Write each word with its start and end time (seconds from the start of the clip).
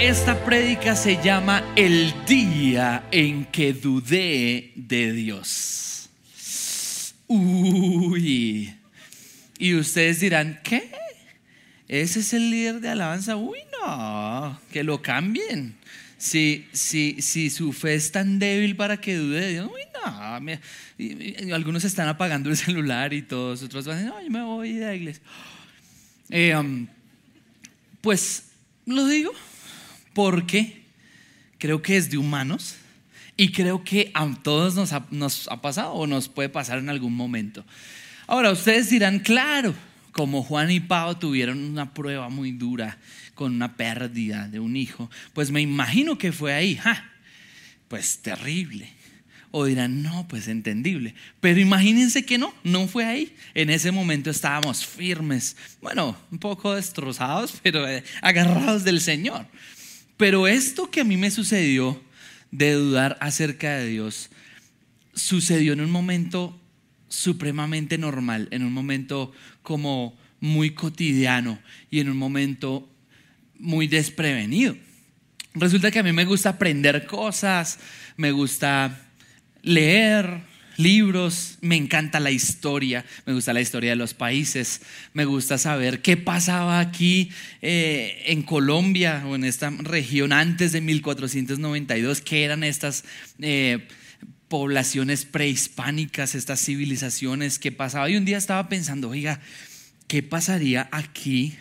esta 0.00 0.44
prédica 0.44 0.96
se 0.96 1.22
llama 1.22 1.72
El 1.76 2.12
día 2.26 3.06
en 3.10 3.44
que 3.46 3.72
dudé 3.72 4.72
de 4.74 5.12
Dios. 5.12 6.10
Uy. 7.26 8.74
Y 9.58 9.74
ustedes 9.74 10.20
dirán, 10.20 10.60
¿qué? 10.62 10.90
¿Ese 11.88 12.20
es 12.20 12.32
el 12.32 12.50
líder 12.50 12.80
de 12.80 12.88
alabanza? 12.88 13.36
Uy, 13.36 13.58
no, 13.80 14.60
que 14.72 14.82
lo 14.82 15.00
cambien. 15.00 15.76
Si, 16.18 16.66
si, 16.72 17.20
si 17.22 17.50
su 17.50 17.72
fe 17.72 17.94
es 17.94 18.10
tan 18.10 18.38
débil 18.38 18.76
para 18.76 18.96
que 18.96 19.16
dude 19.16 19.40
de 19.40 19.50
Dios, 19.52 19.70
uy, 19.72 19.82
no. 19.94 21.54
algunos 21.54 21.84
están 21.84 22.08
apagando 22.08 22.50
el 22.50 22.56
celular 22.56 23.12
y 23.12 23.22
todos, 23.22 23.62
otros 23.62 23.86
van 23.86 24.06
no, 24.06 24.20
yo 24.22 24.30
me 24.30 24.42
voy 24.42 24.72
de 24.72 24.86
la 24.86 24.94
iglesia. 24.94 25.22
Eh, 26.30 26.56
um, 26.56 26.86
pues 28.00 28.44
lo 28.86 29.06
digo 29.06 29.32
porque 30.14 30.84
creo 31.58 31.82
que 31.82 31.96
es 31.96 32.10
de 32.10 32.16
humanos 32.16 32.76
y 33.36 33.52
creo 33.52 33.84
que 33.84 34.10
a 34.14 34.28
todos 34.42 34.74
nos 34.74 34.92
ha, 34.92 35.06
nos 35.10 35.48
ha 35.48 35.60
pasado 35.60 35.92
o 35.92 36.06
nos 36.06 36.28
puede 36.28 36.48
pasar 36.48 36.78
en 36.78 36.88
algún 36.88 37.14
momento. 37.14 37.64
Ahora, 38.26 38.52
ustedes 38.52 38.88
dirán, 38.90 39.18
claro, 39.18 39.74
como 40.12 40.42
Juan 40.42 40.70
y 40.70 40.80
Pau 40.80 41.16
tuvieron 41.16 41.58
una 41.58 41.92
prueba 41.92 42.28
muy 42.28 42.52
dura 42.52 42.98
con 43.34 43.52
una 43.52 43.76
pérdida 43.76 44.48
de 44.48 44.60
un 44.60 44.76
hijo, 44.76 45.10
pues 45.32 45.50
me 45.50 45.60
imagino 45.60 46.16
que 46.16 46.32
fue 46.32 46.54
ahí, 46.54 46.78
pues 47.88 48.18
terrible. 48.18 48.88
O 49.56 49.66
dirán, 49.66 50.02
no, 50.02 50.26
pues 50.26 50.48
entendible. 50.48 51.14
Pero 51.40 51.60
imagínense 51.60 52.24
que 52.24 52.38
no, 52.38 52.52
no 52.64 52.88
fue 52.88 53.04
ahí. 53.04 53.36
En 53.54 53.70
ese 53.70 53.92
momento 53.92 54.30
estábamos 54.30 54.84
firmes, 54.84 55.56
bueno, 55.80 56.16
un 56.32 56.38
poco 56.38 56.74
destrozados, 56.74 57.54
pero 57.62 57.88
eh, 57.88 58.02
agarrados 58.20 58.82
del 58.82 59.00
Señor. 59.00 59.46
Pero 60.16 60.46
esto 60.46 60.90
que 60.90 61.00
a 61.00 61.04
mí 61.04 61.16
me 61.16 61.30
sucedió 61.30 62.00
de 62.50 62.72
dudar 62.72 63.18
acerca 63.20 63.76
de 63.76 63.88
Dios, 63.88 64.30
sucedió 65.14 65.72
en 65.72 65.80
un 65.80 65.90
momento 65.90 66.58
supremamente 67.08 67.98
normal, 67.98 68.48
en 68.50 68.64
un 68.64 68.72
momento 68.72 69.32
como 69.62 70.16
muy 70.40 70.70
cotidiano 70.70 71.58
y 71.90 72.00
en 72.00 72.10
un 72.10 72.16
momento 72.16 72.88
muy 73.58 73.86
desprevenido. 73.86 74.76
Resulta 75.54 75.90
que 75.90 76.00
a 76.00 76.02
mí 76.02 76.12
me 76.12 76.24
gusta 76.24 76.50
aprender 76.50 77.06
cosas, 77.06 77.78
me 78.16 78.32
gusta 78.32 79.08
leer 79.62 80.42
libros, 80.76 81.58
me 81.60 81.76
encanta 81.76 82.20
la 82.20 82.30
historia, 82.30 83.04
me 83.26 83.32
gusta 83.32 83.52
la 83.52 83.60
historia 83.60 83.90
de 83.90 83.96
los 83.96 84.14
países, 84.14 84.82
me 85.12 85.24
gusta 85.24 85.58
saber 85.58 86.02
qué 86.02 86.16
pasaba 86.16 86.80
aquí 86.80 87.30
eh, 87.62 88.24
en 88.26 88.42
Colombia 88.42 89.24
o 89.26 89.34
en 89.34 89.44
esta 89.44 89.70
región 89.70 90.32
antes 90.32 90.72
de 90.72 90.80
1492, 90.80 92.20
qué 92.20 92.44
eran 92.44 92.64
estas 92.64 93.04
eh, 93.40 93.88
poblaciones 94.48 95.24
prehispánicas, 95.24 96.34
estas 96.34 96.64
civilizaciones, 96.64 97.58
qué 97.58 97.72
pasaba. 97.72 98.10
Y 98.10 98.16
un 98.16 98.24
día 98.24 98.38
estaba 98.38 98.68
pensando, 98.68 99.10
oiga, 99.10 99.40
¿qué 100.08 100.22
pasaría 100.22 100.88
aquí 100.92 101.54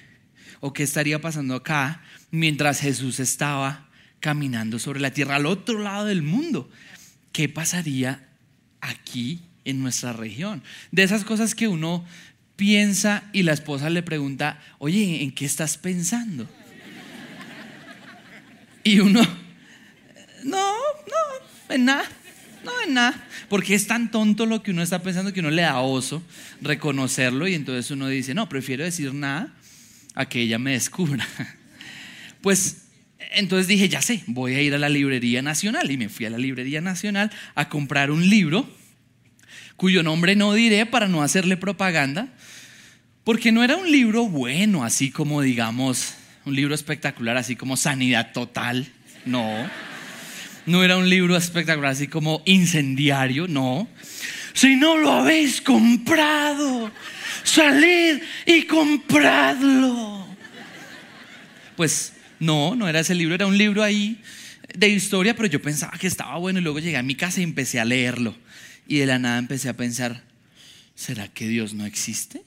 o 0.59 0.73
qué 0.73 0.84
estaría 0.84 1.19
pasando 1.19 1.56
acá 1.56 2.02
mientras 2.31 2.80
Jesús 2.80 3.19
estaba 3.19 3.89
caminando 4.19 4.80
sobre 4.80 5.00
la 5.00 5.11
tierra 5.11 5.36
al 5.36 5.45
otro 5.45 5.80
lado 5.80 6.06
del 6.06 6.22
mundo? 6.22 6.69
¿qué 7.34 7.50
pasaría 7.50 8.30
aquí 8.84 9.42
en 9.66 9.81
nuestra 9.81 10.14
región? 10.14 10.62
De 10.92 11.03
esas 11.03 11.23
cosas 11.23 11.56
que 11.56 11.67
uno 11.67 12.06
piensa 12.56 13.23
y 13.34 13.44
la 13.44 13.53
esposa 13.53 13.90
le 13.90 14.03
pregunta, 14.03 14.59
oye, 14.80 15.23
¿en 15.23 15.31
qué 15.31 15.45
estás 15.45 15.78
pensando? 15.78 16.48
Y 18.84 19.00
uno, 19.00 19.22
no, 20.44 20.74
no, 20.74 21.74
en 21.74 21.85
nada, 21.85 22.06
no, 22.63 22.72
en 22.85 22.94
nada. 22.94 23.28
Porque 23.50 23.75
es 23.75 23.88
tan 23.88 24.12
tonto 24.12 24.46
lo 24.46 24.62
que 24.62 24.72
uno 24.72 24.84
está 24.84 25.02
pensando 25.02 25.31
que 25.31 25.40
uno 25.40 25.52
le 25.52 25.62
da 25.62 25.80
oso 25.80 26.22
reconocerlo 26.62 27.47
y 27.47 27.53
entonces 27.53 27.90
uno 27.91 28.07
dice, 28.07 28.34
no, 28.34 28.50
prefiero 28.50 28.84
decir 28.84 29.13
nada 29.13 29.53
a 30.16 30.28
que 30.28 30.41
ella 30.41 30.59
me 30.59 30.72
descubra. 30.72 31.28
Pues 32.41 32.84
entonces 33.31 33.69
dije, 33.69 33.88
ya 33.88 34.02
sé, 34.02 34.22
voy 34.28 34.56
a 34.56 34.62
ir 34.62 34.74
a 34.74 34.78
la 34.78 34.90
Librería 34.90 35.41
Nacional 35.41 35.90
y 35.90 35.97
me 35.97 36.09
fui 36.09 36.25
a 36.25 36.30
la 36.30 36.38
Librería 36.38 36.81
Nacional 36.81 37.31
a 37.56 37.69
comprar 37.69 38.12
un 38.12 38.30
libro 38.30 38.69
cuyo 39.78 40.03
nombre 40.03 40.35
no 40.35 40.53
diré 40.53 40.85
para 40.85 41.07
no 41.07 41.22
hacerle 41.22 41.57
propaganda, 41.57 42.28
porque 43.23 43.51
no 43.51 43.63
era 43.63 43.75
un 43.75 43.91
libro 43.91 44.28
bueno, 44.28 44.84
así 44.84 45.11
como 45.11 45.41
digamos, 45.41 46.16
un 46.45 46.56
libro 46.56 46.75
espectacular, 46.75 47.38
así 47.38 47.56
como 47.56 47.78
Sanidad 47.78 48.31
Total, 48.33 48.88
no. 49.25 49.69
No 50.66 50.83
era 50.83 50.97
un 50.97 51.09
libro 51.09 51.35
espectacular, 51.35 51.91
así 51.91 52.07
como 52.07 52.41
incendiario, 52.45 53.47
no. 53.47 53.88
Si 54.53 54.75
no 54.75 54.97
lo 54.97 55.12
habéis 55.12 55.62
comprado, 55.62 56.91
salid 57.44 58.22
y 58.45 58.63
compradlo. 58.63 60.25
Pues 61.75 62.13
no, 62.39 62.75
no 62.75 62.88
era 62.88 63.00
ese 63.00 63.16
libro, 63.16 63.35
era 63.35 63.47
un 63.47 63.57
libro 63.57 63.83
ahí 63.83 64.22
de 64.73 64.89
historia, 64.89 65.35
pero 65.35 65.47
yo 65.47 65.62
pensaba 65.62 65.97
que 65.97 66.07
estaba 66.07 66.38
bueno 66.38 66.59
y 66.59 66.62
luego 66.62 66.79
llegué 66.79 66.97
a 66.97 67.03
mi 67.03 67.16
casa 67.16 67.41
y 67.41 67.44
empecé 67.44 67.79
a 67.79 67.85
leerlo. 67.85 68.35
Y 68.88 68.97
de 68.97 69.05
la 69.05 69.19
nada 69.19 69.38
empecé 69.38 69.69
a 69.69 69.77
pensar, 69.77 70.23
¿será 70.95 71.27
que 71.27 71.47
Dios 71.47 71.73
no 71.73 71.85
existe? 71.85 72.44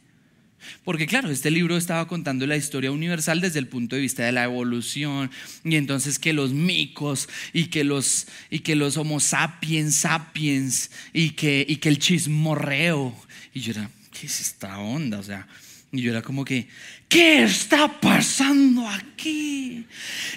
Porque 0.85 1.07
claro, 1.07 1.31
este 1.31 1.51
libro 1.51 1.77
estaba 1.77 2.09
contando 2.09 2.47
la 2.47 2.57
historia 2.57 2.91
universal 2.91 3.41
desde 3.41 3.59
el 3.59 3.69
punto 3.69 3.97
de 3.97 4.03
vista 4.03 4.25
de 4.25 4.33
la 4.33 4.45
evolución 4.45 5.31
y 5.65 5.77
entonces 5.77 6.19
que 6.19 6.33
los 6.33 6.53
micos 6.53 7.29
y 7.53 7.67
que 7.67 7.85
los 7.85 8.27
y 8.51 8.61
que 8.61 8.75
los 8.75 8.97
homo 8.97 9.21
sapiens 9.21 9.95
sapiens 9.95 10.91
y 11.13 11.31
que 11.31 11.65
y 11.69 11.77
que 11.77 11.89
el 11.89 11.99
chismorreo 11.99 13.15
y 13.55 13.61
yo 13.61 13.73
era, 13.73 13.91
¿qué 14.13 14.27
es 14.27 14.41
esta 14.41 14.79
onda? 14.79 15.19
O 15.19 15.23
sea, 15.23 15.47
y 15.93 16.03
yo 16.03 16.11
era 16.11 16.23
como 16.23 16.45
que, 16.45 16.69
¿qué 17.09 17.45
está 17.45 17.89
pasando 18.01 18.89
aquí? 18.89 19.87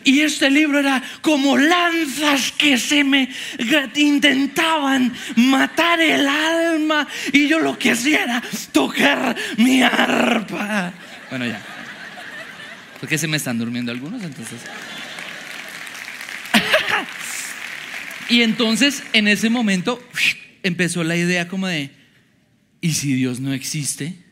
Y 0.04 0.22
este 0.22 0.50
libro 0.50 0.80
era 0.80 1.04
como 1.22 1.58
lanzas 1.58 2.52
que 2.52 2.78
se 2.78 3.04
me 3.04 3.30
intentaban 3.96 5.14
matar 5.36 6.00
el 6.02 6.28
alma 6.28 7.08
y 7.34 7.48
yo 7.48 7.60
lo 7.60 7.78
que 7.78 7.92
hacía 7.92 8.24
era 8.24 8.44
tocar 8.72 9.36
mi 9.58 9.82
arpa. 9.82 10.94
Bueno, 11.30 11.46
ya. 11.46 11.62
Porque 13.00 13.18
se 13.18 13.28
me 13.28 13.38
están 13.38 13.58
durmiendo 13.58 13.92
algunos, 13.92 14.22
entonces. 14.24 14.60
y 18.30 18.42
entonces, 18.42 19.04
en 19.14 19.28
ese 19.28 19.50
momento, 19.50 20.02
empezó 20.64 21.04
la 21.04 21.16
idea 21.16 21.48
como 21.48 21.68
de, 21.68 21.92
¿y 22.82 22.94
si 22.94 23.14
Dios 23.14 23.40
no 23.40 23.54
existe? 23.54 24.29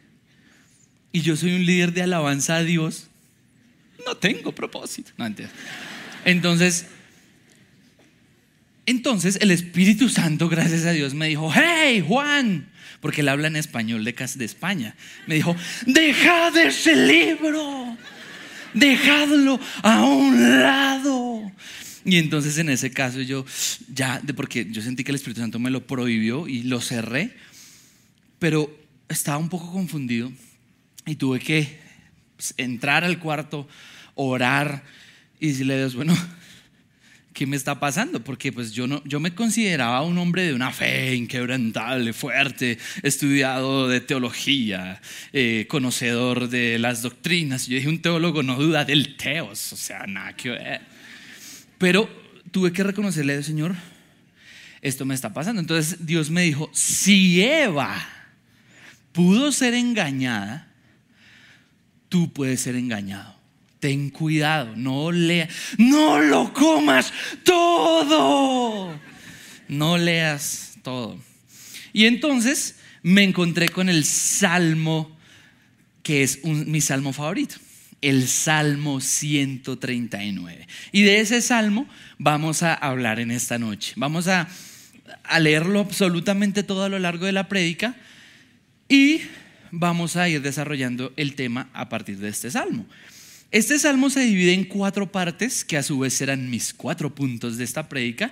Y 1.12 1.22
yo 1.22 1.36
soy 1.36 1.54
un 1.54 1.66
líder 1.66 1.94
de 1.94 2.04
alabanza 2.04 2.58
a 2.58 2.64
Dios, 2.64 3.08
no 4.06 4.16
tengo 4.16 4.54
propósito. 4.54 5.12
entonces, 6.26 6.86
entonces 8.86 9.38
el 9.42 9.52
Espíritu 9.52 10.10
Santo, 10.10 10.50
gracias 10.50 10.86
a 10.86 10.92
Dios, 10.92 11.14
me 11.14 11.28
dijo, 11.28 11.52
hey 11.54 12.04
Juan, 12.08 12.70
porque 13.02 13.22
él 13.22 13.30
habla 13.30 13.48
en 13.48 13.56
español 13.56 14.04
de, 14.04 14.14
de 14.14 14.46
España, 14.46 14.96
me 15.28 15.36
dijo, 15.36 15.56
dejad 15.86 16.56
ese 16.58 16.96
libro, 16.96 17.98
dejadlo 18.74 19.60
a 19.84 20.04
un 20.04 20.62
lado. 20.62 21.52
Y 22.06 22.18
entonces 22.18 22.58
en 22.58 22.70
ese 22.70 22.92
caso 22.92 23.20
yo 23.22 23.46
ya, 23.94 24.22
porque 24.36 24.68
yo 24.72 24.82
sentí 24.82 25.04
que 25.04 25.12
el 25.12 25.16
Espíritu 25.18 25.42
Santo 25.42 25.60
me 25.60 25.70
lo 25.70 25.86
prohibió 25.86 26.48
y 26.48 26.64
lo 26.64 26.80
cerré, 26.80 27.36
pero 28.40 28.74
estaba 29.10 29.38
un 29.38 29.50
poco 29.50 29.72
confundido 29.72 30.32
y 31.08 31.16
tuve 31.16 31.40
que 31.40 31.80
entrar 32.58 33.04
al 33.04 33.18
cuarto, 33.18 33.68
orar 34.14 34.84
y 35.40 35.48
decirle 35.48 35.76
a 35.76 35.78
Dios, 35.78 35.96
bueno, 35.96 36.16
¿qué 37.34 37.48
me 37.48 37.56
está 37.56 37.80
pasando? 37.80 38.24
Porque 38.24 38.52
pues 38.52 38.74
yo, 38.74 38.88
no, 38.88 39.02
yo 39.06 39.20
me 39.20 39.34
consideraba 39.34 40.02
un 40.02 40.18
hombre 40.18 40.44
de 40.44 40.54
una 40.54 40.72
fe 40.72 41.16
inquebrantable, 41.16 42.12
fuerte, 42.12 42.78
estudiado 43.04 43.88
de 43.88 44.02
teología, 44.02 45.02
eh, 45.32 45.66
conocedor 45.70 46.50
de 46.50 46.78
las 46.78 47.02
doctrinas. 47.02 47.68
Yo 47.68 47.76
dije, 47.76 47.90
un 47.90 48.02
teólogo 48.02 48.44
no 48.44 48.56
duda 48.58 48.84
del 48.86 49.16
teos, 49.16 49.72
o 49.72 49.78
sea, 49.78 50.06
nada 50.08 50.36
que 50.36 50.50
ver. 50.50 50.82
Pero 51.78 52.10
tuve 52.52 52.74
que 52.74 52.84
reconocerle 52.84 53.42
Señor, 53.44 53.76
esto 54.82 55.06
me 55.06 55.16
está 55.16 55.34
pasando. 55.34 55.62
Entonces 55.62 56.06
Dios 56.06 56.30
me 56.30 56.42
dijo, 56.42 56.70
si 56.74 57.42
Eva 57.42 57.96
pudo 59.14 59.52
ser 59.52 59.74
engañada, 59.74 60.68
tú 62.10 62.32
puedes 62.32 62.62
ser 62.62 62.76
engañado. 62.76 63.36
Ten 63.80 64.10
cuidado, 64.10 64.74
no 64.76 65.12
leas, 65.12 65.50
no 65.78 66.20
lo 66.20 66.54
comas 66.54 67.14
todo. 67.44 69.00
No 69.68 69.98
leas 69.98 70.78
todo. 70.82 71.20
Y 71.94 72.06
entonces 72.06 72.78
me 73.04 73.24
encontré 73.24 73.70
con 73.70 73.90
el 73.90 74.04
salmo 74.04 75.18
que 76.08 76.24
es 76.24 76.46
mi 76.46 76.80
salmo 76.80 77.12
favorito. 77.12 77.56
el 78.02 78.28
Salmo 78.30 79.02
139. 79.02 80.68
Y 80.94 81.02
de 81.02 81.20
ese 81.20 81.42
salmo 81.42 81.86
vamos 82.18 82.64
a 82.64 82.74
hablar 82.74 83.20
en 83.20 83.30
esta 83.30 83.58
noche. 83.58 83.92
Vamos 83.98 84.30
a, 84.30 84.48
leerlo 85.42 85.82
absolutamente 85.82 86.64
todo 86.64 86.86
a 86.86 86.90
lo 86.90 87.00
largo 87.00 87.26
de 87.26 87.34
la 87.34 87.50
prédica 87.50 87.98
y 88.88 89.22
vamos 89.72 90.16
a 90.16 90.30
ir 90.30 90.42
desarrollando 90.42 91.14
el 91.18 91.36
tema 91.36 91.70
a 91.74 91.90
partir 91.90 92.18
de 92.18 92.30
este 92.30 92.52
salmo. 92.52 92.86
Este 93.52 93.80
salmo 93.80 94.10
se 94.10 94.22
divide 94.22 94.54
en 94.54 94.66
cuatro 94.66 95.12
partes, 95.12 95.64
que 95.64 95.78
a 95.78 95.84
su 95.84 96.00
vez 96.00 96.14
serán 96.14 96.50
mis 96.50 96.74
cuatro 96.74 97.16
puntos 97.16 97.58
de 97.58 97.64
esta 97.64 97.88
prédica, 97.88 98.32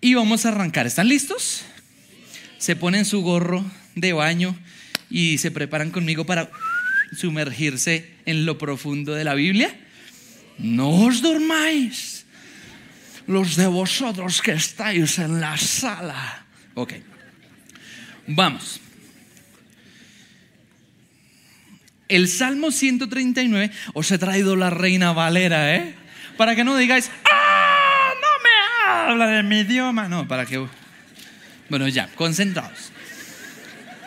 y 0.00 0.14
vamos 0.14 0.44
a 0.44 0.50
arrancar. 0.50 0.86
¿Están 0.86 1.08
listos? 1.08 1.62
Se 2.58 2.76
ponen 2.76 3.04
su 3.04 3.22
gorro 3.22 3.64
de 3.94 4.12
baño 4.12 4.56
y 5.08 5.38
se 5.38 5.50
preparan 5.50 5.90
conmigo 5.90 6.26
para 6.26 6.50
sumergirse 7.16 8.10
en 8.26 8.44
lo 8.44 8.58
profundo 8.58 9.14
de 9.14 9.24
la 9.24 9.34
Biblia. 9.34 9.74
No 10.58 10.90
os 10.90 11.22
dormáis, 11.22 12.26
los 13.26 13.56
de 13.56 13.66
vosotros 13.66 14.42
que 14.42 14.52
estáis 14.52 15.18
en 15.18 15.40
la 15.40 15.56
sala. 15.56 16.44
Ok, 16.74 16.94
vamos. 18.26 18.80
El 22.10 22.28
Salmo 22.28 22.72
139 22.72 23.70
os 23.94 24.10
he 24.10 24.18
traído 24.18 24.56
la 24.56 24.68
Reina 24.68 25.12
Valera, 25.12 25.76
¿eh? 25.76 25.94
Para 26.36 26.56
que 26.56 26.64
no 26.64 26.76
digáis, 26.76 27.08
¡ah! 27.30 28.10
No 28.20 28.28
me 28.42 28.50
habla 29.12 29.28
de 29.28 29.44
mi 29.44 29.60
idioma. 29.60 30.08
No, 30.08 30.26
para 30.26 30.44
que. 30.44 30.66
Bueno, 31.68 31.86
ya, 31.86 32.08
concentrados. 32.16 32.90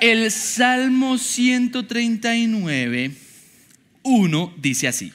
El 0.02 0.30
Salmo 0.32 1.18
139, 1.18 3.12
1 4.04 4.54
dice 4.58 4.90
así: 4.90 5.14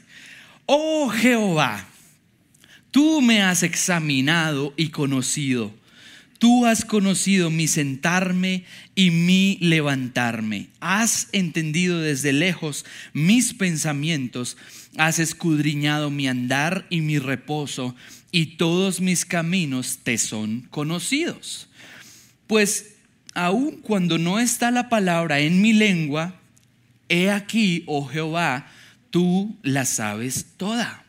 Oh 0.64 1.10
Jehová, 1.10 1.84
tú 2.90 3.20
me 3.20 3.42
has 3.42 3.62
examinado 3.62 4.72
y 4.78 4.88
conocido. 4.88 5.77
Tú 6.38 6.66
has 6.66 6.84
conocido 6.84 7.50
mi 7.50 7.66
sentarme 7.66 8.64
y 8.94 9.10
mi 9.10 9.58
levantarme. 9.60 10.68
Has 10.80 11.28
entendido 11.32 12.00
desde 12.00 12.32
lejos 12.32 12.84
mis 13.12 13.54
pensamientos. 13.54 14.56
Has 14.96 15.18
escudriñado 15.18 16.10
mi 16.10 16.28
andar 16.28 16.86
y 16.90 17.00
mi 17.00 17.18
reposo, 17.18 17.96
y 18.30 18.56
todos 18.56 19.00
mis 19.00 19.24
caminos 19.24 19.98
te 20.04 20.16
son 20.16 20.62
conocidos. 20.70 21.68
Pues 22.46 22.94
aun 23.34 23.80
cuando 23.82 24.18
no 24.18 24.38
está 24.38 24.70
la 24.70 24.88
palabra 24.88 25.40
en 25.40 25.60
mi 25.60 25.72
lengua, 25.72 26.40
he 27.08 27.30
aquí, 27.30 27.82
oh 27.86 28.06
Jehová, 28.06 28.70
tú 29.10 29.56
la 29.62 29.84
sabes 29.84 30.46
toda. 30.56 31.04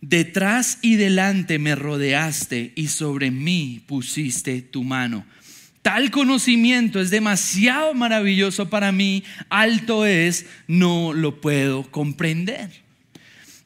Detrás 0.00 0.78
y 0.80 0.96
delante 0.96 1.58
me 1.58 1.74
rodeaste 1.74 2.72
y 2.74 2.88
sobre 2.88 3.30
mí 3.30 3.82
pusiste 3.86 4.62
tu 4.62 4.82
mano. 4.82 5.26
Tal 5.82 6.10
conocimiento 6.10 7.00
es 7.00 7.10
demasiado 7.10 7.94
maravilloso 7.94 8.68
para 8.68 8.92
mí, 8.92 9.24
alto 9.48 10.04
es, 10.04 10.46
no 10.66 11.12
lo 11.12 11.40
puedo 11.40 11.90
comprender. 11.90 12.70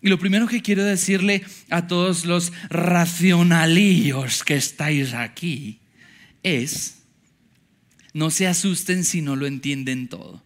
Y 0.00 0.08
lo 0.08 0.18
primero 0.18 0.46
que 0.46 0.60
quiero 0.60 0.84
decirle 0.84 1.42
a 1.70 1.86
todos 1.86 2.24
los 2.24 2.52
racionalillos 2.68 4.44
que 4.44 4.54
estáis 4.54 5.14
aquí 5.14 5.78
es, 6.42 6.98
no 8.12 8.30
se 8.30 8.46
asusten 8.46 9.04
si 9.04 9.22
no 9.22 9.34
lo 9.34 9.46
entienden 9.46 10.08
todo, 10.08 10.42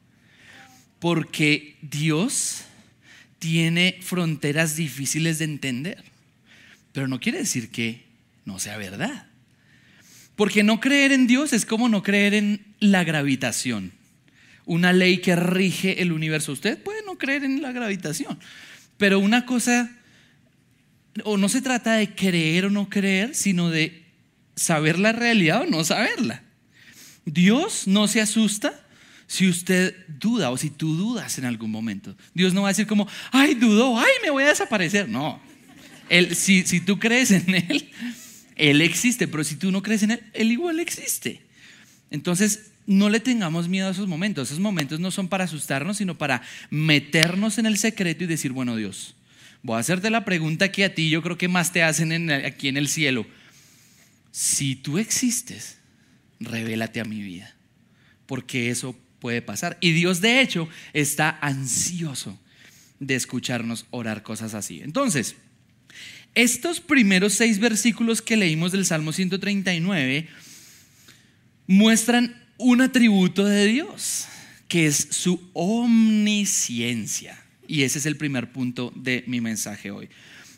porque 1.00 1.76
Dios 1.82 2.64
tiene 3.38 3.98
fronteras 4.02 4.76
difíciles 4.76 5.38
de 5.38 5.44
entender, 5.44 6.04
pero 6.92 7.08
no 7.08 7.20
quiere 7.20 7.38
decir 7.38 7.70
que 7.70 8.04
no 8.44 8.58
sea 8.58 8.76
verdad. 8.76 9.26
Porque 10.36 10.62
no 10.62 10.80
creer 10.80 11.12
en 11.12 11.26
Dios 11.26 11.52
es 11.52 11.66
como 11.66 11.88
no 11.88 12.02
creer 12.02 12.34
en 12.34 12.64
la 12.80 13.04
gravitación, 13.04 13.92
una 14.64 14.92
ley 14.92 15.18
que 15.18 15.34
rige 15.36 16.02
el 16.02 16.12
universo. 16.12 16.52
Usted 16.52 16.78
puede 16.82 17.02
no 17.04 17.18
creer 17.18 17.44
en 17.44 17.62
la 17.62 17.72
gravitación, 17.72 18.38
pero 18.96 19.18
una 19.18 19.46
cosa, 19.46 19.90
o 21.24 21.36
no 21.36 21.48
se 21.48 21.62
trata 21.62 21.94
de 21.94 22.14
creer 22.14 22.66
o 22.66 22.70
no 22.70 22.88
creer, 22.88 23.34
sino 23.34 23.70
de 23.70 24.04
saber 24.54 24.98
la 24.98 25.12
realidad 25.12 25.62
o 25.62 25.66
no 25.66 25.84
saberla. 25.84 26.42
Dios 27.24 27.86
no 27.86 28.08
se 28.08 28.20
asusta 28.20 28.87
si 29.28 29.46
usted 29.46 29.94
duda 30.08 30.50
o 30.50 30.56
si 30.56 30.70
tú 30.70 30.96
dudas 30.96 31.38
en 31.38 31.44
algún 31.44 31.70
momento. 31.70 32.16
Dios 32.32 32.54
no 32.54 32.62
va 32.62 32.68
a 32.68 32.72
decir 32.72 32.86
como, 32.86 33.06
ay, 33.30 33.54
dudó, 33.54 33.98
ay, 33.98 34.10
me 34.22 34.30
voy 34.30 34.42
a 34.42 34.48
desaparecer. 34.48 35.06
No. 35.06 35.38
Él, 36.08 36.34
si, 36.34 36.62
si 36.62 36.80
tú 36.80 36.98
crees 36.98 37.30
en 37.30 37.54
Él, 37.54 37.90
Él 38.56 38.80
existe, 38.80 39.28
pero 39.28 39.44
si 39.44 39.56
tú 39.56 39.70
no 39.70 39.82
crees 39.82 40.02
en 40.02 40.12
Él, 40.12 40.22
Él 40.32 40.50
igual 40.50 40.80
existe. 40.80 41.42
Entonces, 42.10 42.70
no 42.86 43.10
le 43.10 43.20
tengamos 43.20 43.68
miedo 43.68 43.88
a 43.88 43.90
esos 43.90 44.08
momentos. 44.08 44.48
Esos 44.48 44.60
momentos 44.60 44.98
no 44.98 45.10
son 45.10 45.28
para 45.28 45.44
asustarnos, 45.44 45.98
sino 45.98 46.16
para 46.16 46.40
meternos 46.70 47.58
en 47.58 47.66
el 47.66 47.76
secreto 47.76 48.24
y 48.24 48.28
decir, 48.28 48.52
bueno, 48.52 48.76
Dios, 48.76 49.14
voy 49.62 49.76
a 49.76 49.80
hacerte 49.80 50.08
la 50.08 50.24
pregunta 50.24 50.72
que 50.72 50.86
a 50.86 50.94
ti 50.94 51.10
yo 51.10 51.22
creo 51.22 51.36
que 51.36 51.48
más 51.48 51.70
te 51.70 51.82
hacen 51.82 52.30
aquí 52.30 52.68
en 52.68 52.78
el 52.78 52.88
cielo. 52.88 53.26
Si 54.30 54.74
tú 54.74 54.96
existes, 54.96 55.76
revélate 56.40 57.00
a 57.00 57.04
mi 57.04 57.20
vida, 57.20 57.54
porque 58.24 58.70
eso 58.70 58.96
puede 59.20 59.42
pasar. 59.42 59.76
Y 59.80 59.92
Dios 59.92 60.20
de 60.20 60.40
hecho 60.40 60.68
está 60.92 61.38
ansioso 61.40 62.38
de 63.00 63.14
escucharnos 63.14 63.86
orar 63.90 64.22
cosas 64.22 64.54
así. 64.54 64.80
Entonces, 64.82 65.36
estos 66.34 66.80
primeros 66.80 67.34
seis 67.34 67.58
versículos 67.58 68.22
que 68.22 68.36
leímos 68.36 68.72
del 68.72 68.86
Salmo 68.86 69.12
139 69.12 70.28
muestran 71.66 72.42
un 72.58 72.80
atributo 72.80 73.44
de 73.44 73.66
Dios, 73.66 74.26
que 74.66 74.86
es 74.86 75.08
su 75.10 75.50
omnisciencia. 75.52 77.38
Y 77.66 77.82
ese 77.82 77.98
es 77.98 78.06
el 78.06 78.16
primer 78.16 78.52
punto 78.52 78.92
de 78.96 79.24
mi 79.26 79.40
mensaje 79.40 79.90
hoy. 79.90 80.08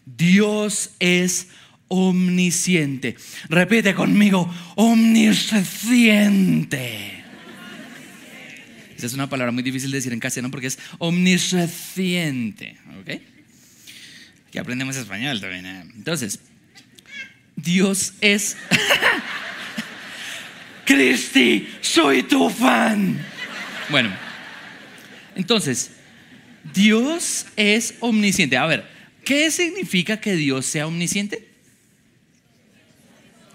Dios 0.07 0.91
es 0.99 1.49
omnisciente. 1.89 3.17
Repite 3.49 3.95
conmigo, 3.95 4.53
omnisciente. 4.77 7.20
Esa 9.01 9.07
es 9.07 9.15
una 9.15 9.31
palabra 9.31 9.51
muy 9.51 9.63
difícil 9.63 9.91
de 9.91 9.97
decir 9.97 10.13
en 10.13 10.21
castellano 10.21 10.51
porque 10.51 10.67
es 10.67 10.79
omnisciente. 10.99 12.77
¿Ok? 13.01 13.23
Que 14.53 14.59
aprendemos 14.59 14.95
español 14.95 15.41
también. 15.41 15.65
¿eh? 15.65 15.87
Entonces, 15.97 16.39
Dios 17.57 18.13
es. 18.21 18.59
Cristi, 20.85 21.67
soy 21.81 22.25
tu 22.25 22.51
fan. 22.51 23.19
Bueno, 23.89 24.15
entonces, 25.35 25.93
Dios 26.75 27.47
es 27.57 27.95
omnisciente. 28.01 28.59
A 28.59 28.67
ver, 28.67 28.87
¿qué 29.25 29.51
significa 29.51 30.21
que 30.21 30.35
Dios 30.35 30.67
sea 30.67 30.87
omnisciente? 30.87 31.49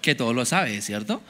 Que 0.02 0.16
todo 0.16 0.34
lo 0.34 0.44
sabe, 0.44 0.82
¿cierto? 0.82 1.22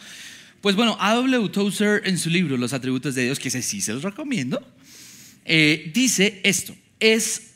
Pues 0.66 0.74
bueno, 0.74 0.96
A.W. 0.98 1.48
Tozer 1.50 2.02
en 2.06 2.18
su 2.18 2.28
libro 2.28 2.56
Los 2.56 2.72
atributos 2.72 3.14
de 3.14 3.22
Dios, 3.22 3.38
que 3.38 3.46
ese 3.46 3.62
sí 3.62 3.80
se 3.80 3.92
los 3.92 4.02
recomiendo, 4.02 4.60
eh, 5.44 5.92
dice 5.94 6.40
esto, 6.42 6.74
es, 6.98 7.52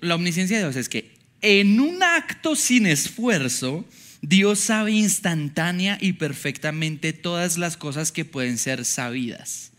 la 0.00 0.16
omnisciencia 0.16 0.56
de 0.56 0.64
Dios 0.64 0.74
es 0.74 0.88
que 0.88 1.12
en 1.40 1.78
un 1.78 2.02
acto 2.02 2.56
sin 2.56 2.86
esfuerzo, 2.86 3.84
Dios 4.22 4.58
sabe 4.58 4.90
instantánea 4.90 5.98
y 6.00 6.14
perfectamente 6.14 7.12
todas 7.12 7.58
las 7.58 7.76
cosas 7.76 8.10
que 8.10 8.24
pueden 8.24 8.58
ser 8.58 8.84
sabidas. 8.84 9.70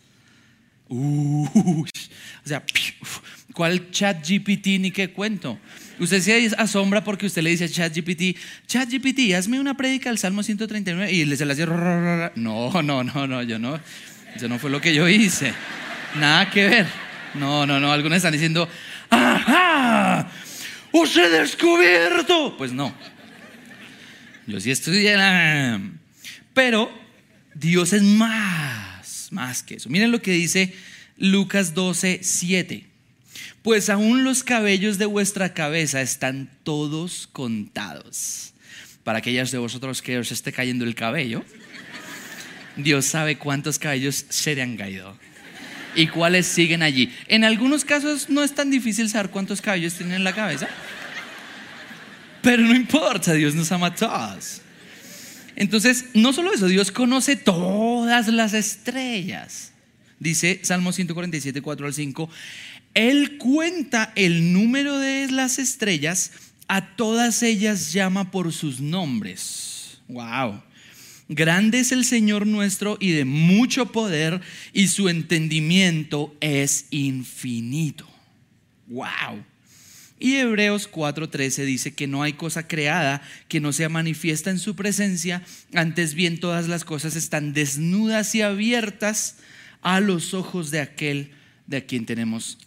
o 0.88 1.86
sea, 2.46 2.64
¿cuál 3.54 3.92
chat 3.92 4.26
GPT 4.26 4.80
ni 4.80 4.92
qué 4.92 5.12
cuento? 5.12 5.60
Usted 6.02 6.20
se 6.20 6.52
asombra 6.58 7.04
porque 7.04 7.28
usted 7.28 7.44
le 7.44 7.52
dice 7.52 7.66
a 7.66 7.70
ChatGPT, 7.70 8.36
ChatGPT, 8.66 9.36
hazme 9.38 9.60
una 9.60 9.78
prédica 9.78 10.10
del 10.10 10.18
Salmo 10.18 10.42
139 10.42 11.12
y 11.12 11.26
le 11.26 11.38
se 11.38 11.46
la 11.46 11.54
hacía. 11.54 11.68
No, 11.68 12.82
no, 12.82 13.04
no, 13.04 13.28
no, 13.28 13.44
yo 13.44 13.60
no. 13.60 13.80
Eso 14.36 14.48
no 14.48 14.58
fue 14.58 14.72
lo 14.72 14.82
que 14.82 14.96
yo 14.96 15.08
hice. 15.08 15.54
Nada 16.20 16.50
que 16.50 16.68
ver. 16.68 16.88
No, 17.36 17.68
no, 17.68 17.80
no. 17.80 17.92
Algunos 17.92 18.18
están 18.18 18.34
diciendo, 18.34 18.68
¡ajá! 19.12 20.28
¡Os 20.92 21.16
he 21.16 21.30
descubierto! 21.30 22.56
Pues 22.58 22.74
no. 22.74 22.96
Yo 24.48 24.60
sí 24.60 24.72
estudié 24.72 25.16
Pero 26.56 26.92
Dios 27.54 27.94
es 27.94 28.02
más, 28.02 29.28
más 29.30 29.62
que 29.62 29.76
eso. 29.76 29.88
Miren 29.88 30.12
lo 30.12 30.20
que 30.20 30.32
dice 30.32 30.74
Lucas 31.18 31.76
12, 31.76 32.22
7 32.24 32.91
pues 33.64 33.90
aún 33.90 34.24
los 34.24 34.44
cabellos 34.44 34.98
de 34.98 35.06
vuestra 35.06 35.54
cabeza 35.54 36.02
están 36.02 36.50
todos 36.64 37.28
contados. 37.32 38.54
Para 39.04 39.20
aquellas 39.20 39.52
de 39.52 39.58
vosotros 39.58 40.02
que 40.02 40.18
os 40.20 40.32
esté 40.32 40.52
cayendo 40.52 40.86
el 40.86 40.96
cabello, 40.96 41.44
Dios 42.76 43.06
sabe 43.06 43.38
cuántos 43.38 43.80
cabellos 43.80 44.26
se 44.30 44.56
le 44.56 44.62
han 44.62 44.78
caído. 44.78 45.18
y 45.94 46.08
cuáles 46.08 46.46
siguen 46.48 46.84
allí. 46.84 47.14
En 47.28 47.44
algunos 47.44 47.84
casos 47.84 48.30
no 48.30 48.44
es 48.44 48.56
tan 48.56 48.72
difícil 48.72 49.10
saber 49.10 49.30
cuántos 49.30 49.62
cabellos 49.62 49.96
tienen 49.96 50.16
en 50.16 50.24
la 50.24 50.34
cabeza. 50.34 50.70
Pero 52.42 52.64
no 52.64 52.74
importa, 52.74 53.34
Dios 53.34 53.56
nos 53.56 53.72
ama 53.74 53.88
a 53.88 53.96
todos. 53.96 54.62
Entonces, 55.58 56.06
no 56.14 56.32
solo 56.32 56.54
eso, 56.54 56.68
Dios 56.68 56.92
conoce 56.92 57.36
todas 57.36 58.30
las 58.30 58.54
estrellas. 58.54 59.74
Dice 60.18 60.60
Salmo 60.64 60.92
147, 60.92 61.62
4 61.62 61.86
al 61.88 61.94
5. 61.94 62.30
Él 62.94 63.38
cuenta 63.38 64.12
el 64.16 64.52
número 64.52 64.98
de 65.00 65.32
las 65.32 65.60
estrellas, 65.60 66.32
a 66.68 66.96
todas 66.96 67.44
ellas 67.44 67.94
llama 67.94 68.32
por 68.32 68.52
sus 68.52 68.82
nombres. 68.82 70.00
Wow. 70.08 70.62
Grande 71.30 71.80
es 71.80 71.94
el 71.94 72.04
Señor 72.04 72.46
nuestro 72.46 72.98
y 73.00 73.12
de 73.12 73.24
mucho 73.24 73.94
poder, 73.94 74.42
y 74.74 74.90
su 74.90 75.08
entendimiento 75.08 76.36
es 76.42 76.88
infinito. 76.90 78.06
Wow. 78.88 79.46
Y 80.20 80.36
Hebreos 80.36 80.92
4:13 80.92 81.64
dice 81.64 81.94
que 81.94 82.08
no 82.08 82.22
hay 82.22 82.34
cosa 82.34 82.68
creada 82.68 83.22
que 83.48 83.62
no 83.62 83.72
sea 83.72 83.88
manifiesta 83.88 84.52
en 84.52 84.60
su 84.60 84.76
presencia, 84.76 85.42
antes 85.74 86.14
bien 86.14 86.40
todas 86.40 86.68
las 86.68 86.84
cosas 86.84 87.16
están 87.16 87.54
desnudas 87.54 88.36
y 88.36 88.42
abiertas 88.42 89.38
a 89.82 90.02
los 90.02 90.34
ojos 90.34 90.70
de 90.70 90.82
aquel 90.82 91.32
de 91.66 91.86
quien 91.86 92.06
tenemos 92.06 92.58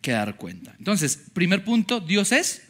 que 0.00 0.12
dar 0.12 0.36
cuenta. 0.36 0.74
Entonces, 0.78 1.18
primer 1.32 1.64
punto, 1.64 2.00
Dios 2.00 2.32
es 2.32 2.62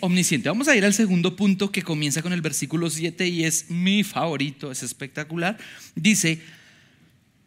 omnisciente. 0.00 0.48
Vamos 0.48 0.68
a 0.68 0.76
ir 0.76 0.84
al 0.84 0.94
segundo 0.94 1.36
punto 1.36 1.70
que 1.70 1.82
comienza 1.82 2.22
con 2.22 2.32
el 2.32 2.40
versículo 2.40 2.90
7 2.90 3.28
y 3.28 3.44
es 3.44 3.70
mi 3.70 4.02
favorito, 4.02 4.70
es 4.72 4.82
espectacular. 4.82 5.58
Dice, 5.94 6.40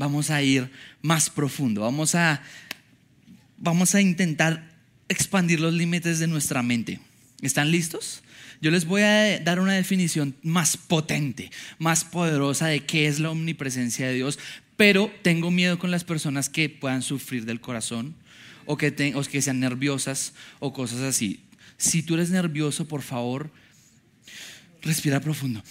vamos 0.00 0.30
a 0.30 0.42
ir 0.42 0.70
más 1.02 1.28
profundo, 1.28 1.82
vamos 1.82 2.14
a, 2.14 2.42
vamos 3.58 3.94
a 3.94 4.00
intentar 4.00 4.72
expandir 5.10 5.60
los 5.60 5.74
límites 5.74 6.18
de 6.18 6.26
nuestra 6.26 6.62
mente. 6.62 7.00
¿Están 7.42 7.70
listos? 7.70 8.22
Yo 8.62 8.70
les 8.70 8.86
voy 8.86 9.02
a 9.02 9.38
dar 9.40 9.60
una 9.60 9.74
definición 9.74 10.34
más 10.42 10.78
potente, 10.78 11.50
más 11.78 12.04
poderosa 12.04 12.68
de 12.68 12.80
qué 12.80 13.08
es 13.08 13.20
la 13.20 13.30
omnipresencia 13.30 14.06
de 14.06 14.14
Dios, 14.14 14.38
pero 14.78 15.12
tengo 15.20 15.50
miedo 15.50 15.78
con 15.78 15.90
las 15.90 16.04
personas 16.04 16.48
que 16.48 16.70
puedan 16.70 17.02
sufrir 17.02 17.44
del 17.44 17.60
corazón 17.60 18.14
o 18.64 18.78
que, 18.78 18.94
que 18.94 19.42
sean 19.42 19.60
nerviosas 19.60 20.32
o 20.60 20.72
cosas 20.72 21.00
así. 21.00 21.40
Si 21.76 22.02
tú 22.02 22.14
eres 22.14 22.30
nervioso, 22.30 22.88
por 22.88 23.02
favor, 23.02 23.50
respira 24.80 25.20
profundo. 25.20 25.62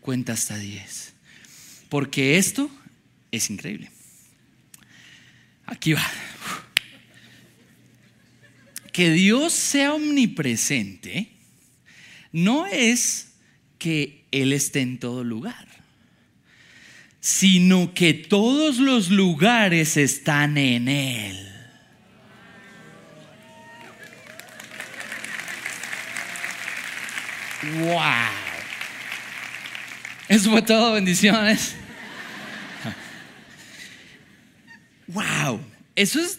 Cuenta 0.00 0.32
hasta 0.32 0.56
10. 0.56 1.13
Porque 1.94 2.38
esto 2.38 2.68
es 3.30 3.50
increíble. 3.50 3.88
Aquí 5.64 5.92
va 5.92 6.02
que 8.90 9.12
Dios 9.12 9.52
sea 9.52 9.94
omnipresente 9.94 11.30
no 12.32 12.66
es 12.66 13.36
que 13.78 14.24
Él 14.32 14.52
esté 14.52 14.80
en 14.80 14.98
todo 14.98 15.22
lugar, 15.22 15.68
sino 17.20 17.94
que 17.94 18.12
todos 18.12 18.78
los 18.78 19.10
lugares 19.10 19.96
están 19.96 20.58
en 20.58 20.88
Él. 20.88 21.48
¡Wow! 27.82 28.00
Eso 30.28 30.50
fue 30.50 30.62
todo, 30.62 30.94
bendiciones. 30.94 31.76
¡Wow! 35.08 35.60
Eso 35.94 36.20
es 36.20 36.38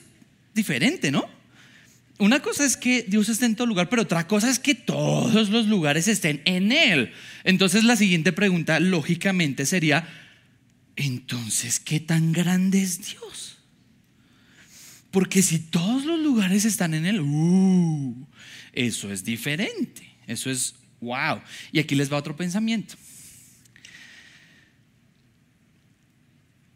diferente, 0.53 1.11
¿no? 1.11 1.27
Una 2.17 2.41
cosa 2.41 2.65
es 2.65 2.77
que 2.77 3.03
Dios 3.07 3.27
esté 3.27 3.45
en 3.45 3.55
todo 3.55 3.67
lugar, 3.67 3.89
pero 3.89 4.03
otra 4.03 4.25
cosa 4.25 4.49
es 4.49 4.57
que 4.57 4.73
todos 4.73 5.49
los 5.49 5.67
lugares 5.67 6.07
estén 6.07 6.41
en 6.45 6.71
Él. 6.71 7.11
Entonces 7.43 7.83
la 7.83 7.97
siguiente 7.97 8.31
pregunta 8.31 8.79
lógicamente 8.79 9.65
sería, 9.65 10.07
entonces, 10.95 11.79
¿qué 11.79 11.99
tan 11.99 12.31
grande 12.31 12.81
es 12.81 13.05
Dios? 13.05 13.57
Porque 15.11 15.41
si 15.41 15.59
todos 15.59 16.05
los 16.05 16.19
lugares 16.19 16.63
están 16.63 16.93
en 16.93 17.05
Él, 17.05 17.19
uh, 17.19 18.27
eso 18.71 19.11
es 19.11 19.23
diferente. 19.25 20.09
Eso 20.25 20.49
es 20.49 20.75
wow. 21.01 21.41
Y 21.71 21.79
aquí 21.79 21.95
les 21.95 22.11
va 22.11 22.17
otro 22.17 22.35
pensamiento. 22.35 22.95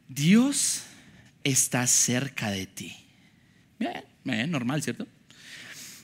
Dios 0.10 0.84
está 1.44 1.86
cerca 1.88 2.52
de 2.52 2.68
ti. 2.68 2.96
Bien, 3.80 4.04
bien, 4.24 4.52
normal, 4.52 4.84
¿cierto? 4.84 5.08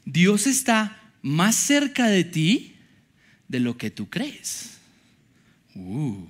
Dios 0.06 0.48
está 0.48 1.02
más 1.22 1.56
cerca 1.56 2.08
de 2.08 2.24
ti 2.24 2.76
de 3.48 3.60
lo 3.60 3.78
que 3.78 3.92
tú 3.92 4.10
crees. 4.10 4.78
Uh. 5.74 6.28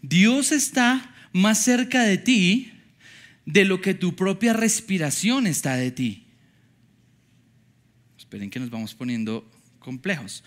Dios 0.00 0.52
está 0.52 1.14
más 1.32 1.62
cerca 1.62 2.02
de 2.02 2.18
ti 2.18 2.72
de 3.44 3.64
lo 3.64 3.80
que 3.80 3.94
tu 3.94 4.14
propia 4.14 4.52
respiración 4.52 5.46
está 5.46 5.76
de 5.76 5.90
ti. 5.90 6.24
Esperen 8.16 8.50
que 8.50 8.60
nos 8.60 8.70
vamos 8.70 8.94
poniendo 8.94 9.50
complejos. 9.78 10.44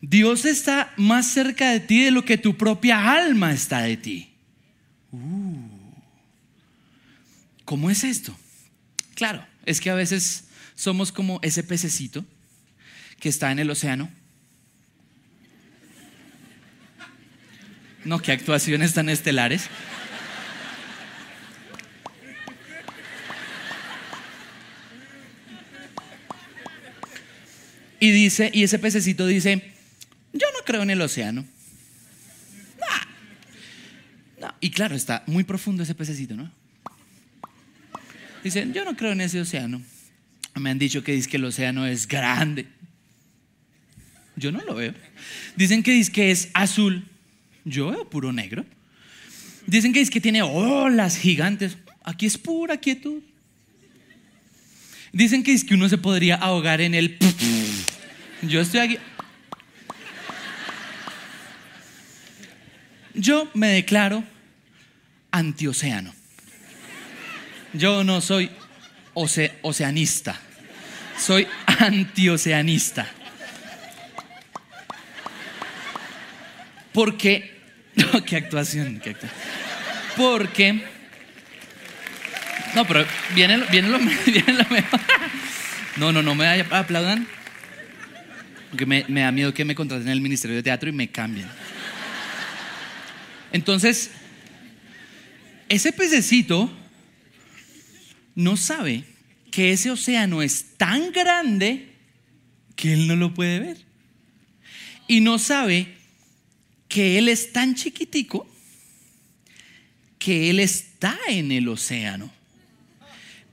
Dios 0.00 0.44
está 0.44 0.92
más 0.96 1.26
cerca 1.26 1.70
de 1.70 1.80
ti 1.80 2.02
de 2.02 2.10
lo 2.10 2.24
que 2.24 2.36
tu 2.36 2.56
propia 2.56 3.12
alma 3.12 3.52
está 3.52 3.82
de 3.82 3.96
ti. 3.96 4.32
Uh. 5.12 5.71
¿Cómo 7.72 7.88
es 7.88 8.04
esto? 8.04 8.36
Claro, 9.14 9.42
es 9.64 9.80
que 9.80 9.88
a 9.88 9.94
veces 9.94 10.44
somos 10.74 11.10
como 11.10 11.40
ese 11.40 11.62
pececito 11.62 12.22
que 13.18 13.30
está 13.30 13.50
en 13.50 13.60
el 13.60 13.70
océano. 13.70 14.10
No, 18.04 18.18
qué 18.20 18.32
actuaciones 18.32 18.92
tan 18.92 19.08
estelares. 19.08 19.70
Y 28.00 28.10
dice, 28.10 28.50
y 28.52 28.64
ese 28.64 28.78
pececito 28.78 29.26
dice, 29.26 29.72
yo 30.34 30.46
no 30.52 30.62
creo 30.66 30.82
en 30.82 30.90
el 30.90 31.00
océano. 31.00 31.46
No. 34.38 34.54
Y 34.60 34.72
claro, 34.72 34.94
está 34.94 35.22
muy 35.26 35.44
profundo 35.44 35.84
ese 35.84 35.94
pececito, 35.94 36.34
¿no? 36.34 36.61
Dice, 38.42 38.68
yo 38.72 38.84
no 38.84 38.96
creo 38.96 39.12
en 39.12 39.20
ese 39.20 39.40
océano. 39.40 39.82
Me 40.54 40.70
han 40.70 40.78
dicho 40.78 41.02
que 41.02 41.12
dice 41.12 41.28
que 41.28 41.36
el 41.36 41.44
océano 41.44 41.86
es 41.86 42.06
grande. 42.06 42.66
Yo 44.36 44.50
no 44.52 44.60
lo 44.62 44.74
veo. 44.74 44.94
Dicen 45.56 45.82
que 45.82 45.92
dice 45.92 46.12
que 46.12 46.30
es 46.30 46.48
azul. 46.54 47.04
Yo 47.64 47.90
veo 47.90 48.08
puro 48.08 48.32
negro. 48.32 48.64
Dicen 49.66 49.92
que 49.92 50.00
es 50.00 50.10
que 50.10 50.20
tiene 50.20 50.42
olas 50.42 51.16
gigantes. 51.16 51.76
Aquí 52.04 52.26
es 52.26 52.36
pura 52.36 52.76
quietud. 52.76 53.22
Dicen 55.12 55.42
que 55.42 55.52
es 55.52 55.62
que 55.62 55.74
uno 55.74 55.88
se 55.88 55.98
podría 55.98 56.36
ahogar 56.36 56.80
en 56.80 56.94
el... 56.94 57.18
Yo 58.42 58.60
estoy 58.60 58.80
aquí... 58.80 58.98
Yo 63.14 63.48
me 63.54 63.68
declaro 63.68 64.24
antioceano. 65.30 66.21
Yo 67.72 68.04
no 68.04 68.20
soy 68.20 68.50
oceanista, 69.14 70.38
soy 71.18 71.46
antioceanista. 71.66 73.06
Porque, 76.92 77.58
no, 77.94 78.24
qué 78.24 78.36
actuación, 78.36 79.00
qué 79.00 79.10
actuación. 79.10 79.40
Porque, 80.16 80.82
no, 82.74 82.86
pero 82.86 83.06
viene, 83.34 83.58
viene, 83.70 83.88
lo, 83.88 83.98
viene 84.26 84.52
lo 84.52 84.68
mejor. 84.68 85.00
No, 85.96 86.12
no, 86.12 86.22
no 86.22 86.34
me 86.34 86.46
aplaudan. 86.70 87.26
Porque 88.70 88.86
me, 88.86 89.04
da 89.08 89.32
miedo 89.32 89.52
que 89.52 89.64
me 89.64 89.74
contraten 89.74 90.08
en 90.08 90.12
el 90.12 90.20
Ministerio 90.20 90.56
de 90.56 90.62
Teatro 90.62 90.88
y 90.88 90.92
me 90.92 91.08
cambien. 91.08 91.46
Entonces, 93.52 94.10
ese 95.68 95.92
pececito 95.92 96.70
no 98.34 98.56
sabe 98.56 99.04
que 99.50 99.72
ese 99.72 99.90
océano 99.90 100.42
es 100.42 100.76
tan 100.76 101.12
grande 101.12 101.88
que 102.76 102.94
él 102.94 103.06
no 103.06 103.16
lo 103.16 103.34
puede 103.34 103.60
ver. 103.60 103.78
Y 105.08 105.20
no 105.20 105.38
sabe 105.38 105.88
que 106.88 107.18
él 107.18 107.28
es 107.28 107.52
tan 107.52 107.74
chiquitico 107.74 108.46
que 110.18 110.50
él 110.50 110.60
está 110.60 111.18
en 111.28 111.52
el 111.52 111.68
océano. 111.68 112.30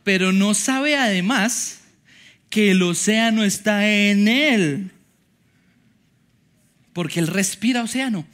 Pero 0.03 0.31
no 0.31 0.53
sabe 0.53 0.95
además 0.95 1.81
que 2.49 2.71
el 2.71 2.81
océano 2.81 3.43
está 3.43 3.89
en 3.89 4.27
él. 4.27 4.91
Porque 6.93 7.19
él 7.19 7.27
respira 7.27 7.83
océano. 7.83 8.25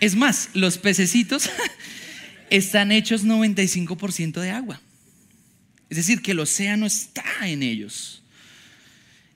Es 0.00 0.14
más, 0.14 0.50
los 0.54 0.78
pececitos 0.78 1.50
están 2.50 2.92
hechos 2.92 3.24
95% 3.24 4.40
de 4.40 4.50
agua. 4.50 4.80
Es 5.88 5.96
decir, 5.96 6.22
que 6.22 6.32
el 6.32 6.40
océano 6.40 6.86
está 6.86 7.24
en 7.42 7.62
ellos. 7.62 8.22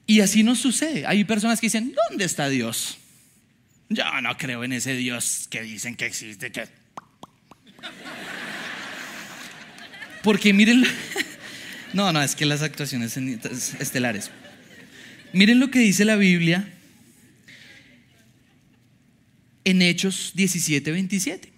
Y 0.06 0.20
así 0.20 0.42
nos 0.42 0.58
sucede. 0.58 1.06
Hay 1.06 1.24
personas 1.24 1.60
que 1.60 1.66
dicen, 1.66 1.94
¿dónde 2.08 2.24
está 2.24 2.48
Dios? 2.48 2.98
Yo 3.88 4.04
no 4.22 4.36
creo 4.36 4.64
en 4.64 4.72
ese 4.72 4.94
Dios 4.96 5.46
que 5.50 5.62
dicen 5.62 5.94
que 5.96 6.06
existe. 6.06 6.50
Porque 10.22 10.52
miren, 10.52 10.84
no, 11.92 12.12
no, 12.12 12.22
es 12.22 12.34
que 12.34 12.44
las 12.44 12.62
actuaciones 12.62 13.16
estelares. 13.16 14.30
Miren 15.32 15.60
lo 15.60 15.70
que 15.70 15.78
dice 15.78 16.04
la 16.04 16.16
Biblia 16.16 16.68
en 19.64 19.82
Hechos 19.82 20.32
17, 20.34 20.90
27. 20.92 21.52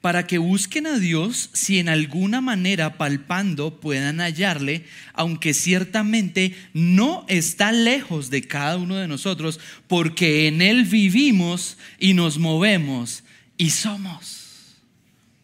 Para 0.00 0.26
que 0.26 0.36
busquen 0.36 0.86
a 0.86 0.98
Dios 0.98 1.48
si 1.54 1.78
en 1.78 1.88
alguna 1.88 2.42
manera 2.42 2.98
palpando 2.98 3.80
puedan 3.80 4.20
hallarle, 4.20 4.84
aunque 5.14 5.54
ciertamente 5.54 6.54
no 6.74 7.24
está 7.28 7.72
lejos 7.72 8.28
de 8.28 8.42
cada 8.42 8.76
uno 8.76 8.96
de 8.96 9.08
nosotros, 9.08 9.60
porque 9.86 10.46
en 10.46 10.60
Él 10.60 10.84
vivimos 10.84 11.78
y 11.98 12.12
nos 12.12 12.38
movemos 12.38 13.24
y 13.56 13.70
somos. 13.70 14.76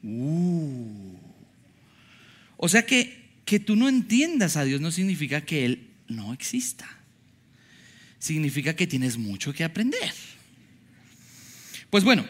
Uh. 0.03 1.17
O 2.59 2.69
sea 2.69 2.85
que, 2.85 3.31
que 3.47 3.59
tú 3.59 3.77
no 3.77 3.89
entiendas 3.89 4.57
a 4.59 4.65
Dios 4.65 4.83
no 4.83 4.91
significa 4.91 5.41
que 5.41 5.65
Él 5.65 5.89
no 6.09 6.35
exista. 6.35 6.87
Significa 8.19 8.77
que 8.77 8.87
tienes 8.87 9.17
mucho 9.17 9.55
que 9.55 9.65
aprender. 9.65 10.13
Pues 11.91 12.05
bueno, 12.05 12.25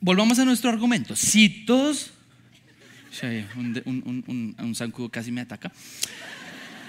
volvamos 0.00 0.38
a 0.38 0.46
nuestro 0.46 0.70
argumento. 0.70 1.14
Si 1.14 1.66
todos... 1.66 2.10
Un, 3.54 4.74
zancudo 4.74 5.10
casi 5.10 5.30
me 5.30 5.42
ataca. 5.42 5.70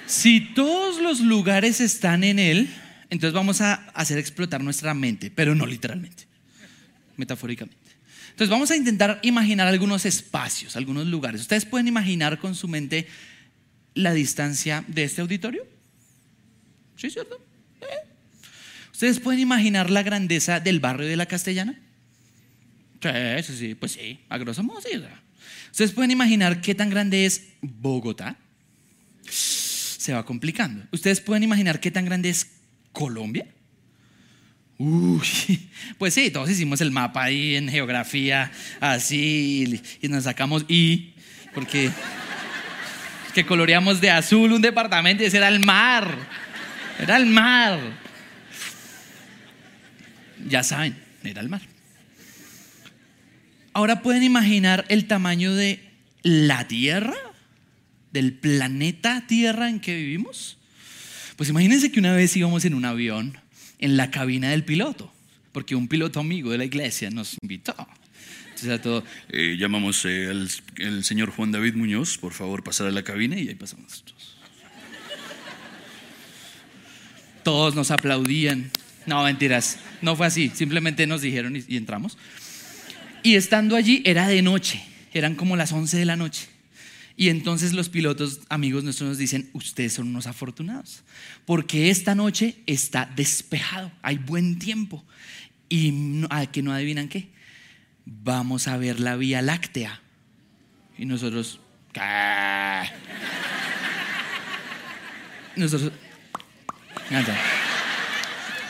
Si 0.07 0.39
todos 0.53 1.01
los 1.01 1.19
lugares 1.19 1.81
están 1.81 2.23
en 2.23 2.39
él, 2.39 2.69
entonces 3.09 3.33
vamos 3.33 3.61
a 3.61 3.73
hacer 3.93 4.17
explotar 4.17 4.63
nuestra 4.63 4.93
mente, 4.93 5.29
pero 5.29 5.53
no 5.53 5.65
literalmente, 5.65 6.25
metafóricamente. 7.17 7.77
Entonces 8.29 8.49
vamos 8.49 8.71
a 8.71 8.75
intentar 8.75 9.19
imaginar 9.21 9.67
algunos 9.67 10.05
espacios, 10.05 10.75
algunos 10.75 11.05
lugares. 11.05 11.41
¿Ustedes 11.41 11.65
pueden 11.65 11.87
imaginar 11.87 12.39
con 12.39 12.55
su 12.55 12.67
mente 12.67 13.07
la 13.93 14.13
distancia 14.13 14.83
de 14.87 15.03
este 15.03 15.21
auditorio? 15.21 15.67
¿Sí, 16.95 17.09
cierto? 17.09 17.39
¿Eh? 17.81 18.07
¿Ustedes 18.91 19.19
pueden 19.19 19.41
imaginar 19.41 19.89
la 19.89 20.01
grandeza 20.01 20.59
del 20.59 20.79
barrio 20.79 21.07
de 21.07 21.17
la 21.17 21.27
Castellana? 21.27 21.84
Sí, 23.43 23.57
sí, 23.57 23.75
pues 23.75 23.93
sí, 23.93 24.19
a 24.29 24.37
grosso 24.37 24.63
modo 24.63 24.81
sí. 24.81 24.89
Ustedes 25.71 25.91
pueden 25.91 26.11
imaginar 26.11 26.61
qué 26.61 26.73
tan 26.73 26.89
grande 26.89 27.25
es 27.25 27.47
Bogotá. 27.61 28.37
Se 29.29 30.13
va 30.13 30.25
complicando. 30.25 30.85
Ustedes 30.91 31.19
pueden 31.19 31.43
imaginar 31.43 31.79
qué 31.79 31.91
tan 31.91 32.05
grande 32.05 32.29
es 32.29 32.47
Colombia. 32.91 33.47
Uy, 34.77 35.21
pues 35.97 36.13
sí, 36.13 36.31
todos 36.31 36.49
hicimos 36.49 36.81
el 36.81 36.91
mapa 36.91 37.23
ahí 37.23 37.55
en 37.55 37.69
geografía, 37.69 38.51
así, 38.81 39.81
y 40.01 40.07
nos 40.07 40.25
sacamos 40.25 40.65
I, 40.67 41.13
porque 41.53 41.91
que 43.33 43.45
coloreamos 43.45 43.99
de 43.99 44.11
azul 44.11 44.51
un 44.53 44.61
departamento 44.61 45.23
y 45.23 45.25
ese 45.25 45.37
era 45.37 45.49
el 45.49 45.59
mar. 45.59 46.17
Era 46.97 47.17
el 47.17 47.25
mar. 47.25 47.79
Ya 50.47 50.63
saben, 50.63 50.97
era 51.23 51.41
el 51.41 51.49
mar. 51.49 51.61
Ahora 53.75 54.01
pueden 54.01 54.23
imaginar 54.23 54.85
el 54.87 55.05
tamaño 55.05 55.53
de 55.53 55.81
la 56.23 56.65
Tierra, 56.65 57.17
del 58.13 58.31
planeta 58.31 59.27
Tierra 59.27 59.67
en 59.67 59.81
que 59.81 59.93
vivimos. 59.93 60.57
Pues 61.35 61.49
imagínense 61.49 61.91
que 61.91 61.99
una 61.99 62.13
vez 62.13 62.37
íbamos 62.37 62.63
en 62.63 62.73
un 62.73 62.85
avión 62.85 63.37
en 63.79 63.97
la 63.97 64.11
cabina 64.11 64.49
del 64.51 64.63
piloto, 64.63 65.11
porque 65.51 65.75
un 65.75 65.89
piloto 65.89 66.21
amigo 66.21 66.51
de 66.51 66.57
la 66.57 66.63
iglesia 66.63 67.09
nos 67.09 67.37
invitó. 67.41 67.75
Entonces 68.51 68.81
todo, 68.81 69.03
eh, 69.27 69.57
llamamos 69.59 70.05
al 70.05 70.49
el 70.77 71.03
señor 71.03 71.31
Juan 71.31 71.51
David 71.51 71.75
Muñoz, 71.75 72.17
por 72.17 72.31
favor 72.31 72.63
pasar 72.63 72.87
a 72.87 72.91
la 72.91 73.03
cabina 73.03 73.37
y 73.37 73.49
ahí 73.49 73.55
pasamos 73.55 74.05
todos. 74.05 74.37
Todos 77.43 77.75
nos 77.75 77.91
aplaudían. 77.91 78.71
No, 79.05 79.21
mentiras, 79.25 79.79
no 80.01 80.15
fue 80.15 80.27
así, 80.27 80.49
simplemente 80.55 81.05
nos 81.07 81.21
dijeron 81.21 81.57
y 81.57 81.75
entramos. 81.75 82.17
Y 83.25 83.37
estando 83.37 83.75
allí 83.75 84.03
era 84.05 84.27
de 84.27 84.43
noche, 84.43 84.79
eran 85.11 85.33
como 85.33 85.55
las 85.55 85.71
11 85.71 85.97
de 85.97 86.05
la 86.05 86.15
noche. 86.15 86.47
Y 87.17 87.29
entonces 87.29 87.73
los 87.73 87.89
pilotos, 87.89 88.41
amigos 88.49 88.83
nuestros, 88.83 89.09
nos 89.09 89.17
dicen, 89.17 89.49
ustedes 89.53 89.93
son 89.93 90.09
unos 90.09 90.27
afortunados, 90.27 91.01
porque 91.43 91.89
esta 91.89 92.13
noche 92.13 92.57
está 92.67 93.09
despejado, 93.15 93.91
hay 94.03 94.19
buen 94.19 94.59
tiempo. 94.59 95.03
Y 95.69 96.21
a 96.29 96.45
que 96.45 96.61
no 96.61 96.71
adivinan 96.71 97.07
qué, 97.07 97.29
vamos 98.05 98.67
a 98.67 98.77
ver 98.77 98.99
la 98.99 99.15
Vía 99.15 99.41
Láctea. 99.41 100.01
Y 100.95 101.07
nosotros, 101.07 101.59
¿qué? 101.93 102.01
Nosotros, 105.55 105.91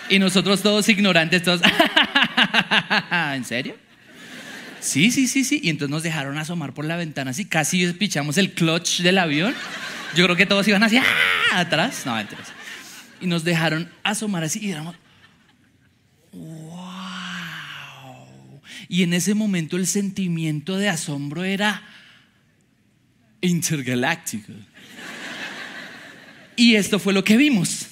y 0.08 0.18
nosotros 0.18 0.62
todos 0.62 0.88
ignorantes, 0.88 1.44
todos, 1.44 1.60
¿en 3.12 3.44
serio? 3.44 3.85
Sí, 4.86 5.10
sí, 5.10 5.28
sí, 5.28 5.44
sí. 5.44 5.60
Y 5.64 5.70
entonces 5.70 5.90
nos 5.90 6.04
dejaron 6.04 6.38
asomar 6.38 6.76
por 6.76 6.86
la 6.86 6.96
ventana 6.96 7.32
así, 7.32 7.46
casi 7.46 7.92
pichamos 7.94 8.38
el 8.38 8.54
clutch 8.54 9.02
del 9.02 9.18
avión. 9.18 9.56
Yo 10.16 10.26
creo 10.26 10.36
que 10.36 10.46
todos 10.46 10.68
iban 10.68 10.84
así, 10.84 10.98
¡ah! 10.98 11.60
atrás. 11.60 12.04
No, 12.06 12.16
atrás. 12.16 12.50
Y 13.20 13.26
nos 13.26 13.44
dejaron 13.44 13.90
asomar 14.04 14.44
así 14.44 14.60
y 14.60 14.70
éramos, 14.72 14.96
¡wow! 16.32 16.78
Y 18.88 19.02
en 19.02 19.14
ese 19.14 19.34
momento 19.34 19.76
el 19.76 19.88
sentimiento 19.88 20.78
de 20.78 20.90
asombro 20.90 21.44
era 21.44 21.82
intergaláctico. 23.42 24.54
Y 26.56 26.76
esto 26.76 27.00
fue 27.00 27.12
lo 27.12 27.24
que 27.24 27.38
vimos. 27.38 27.88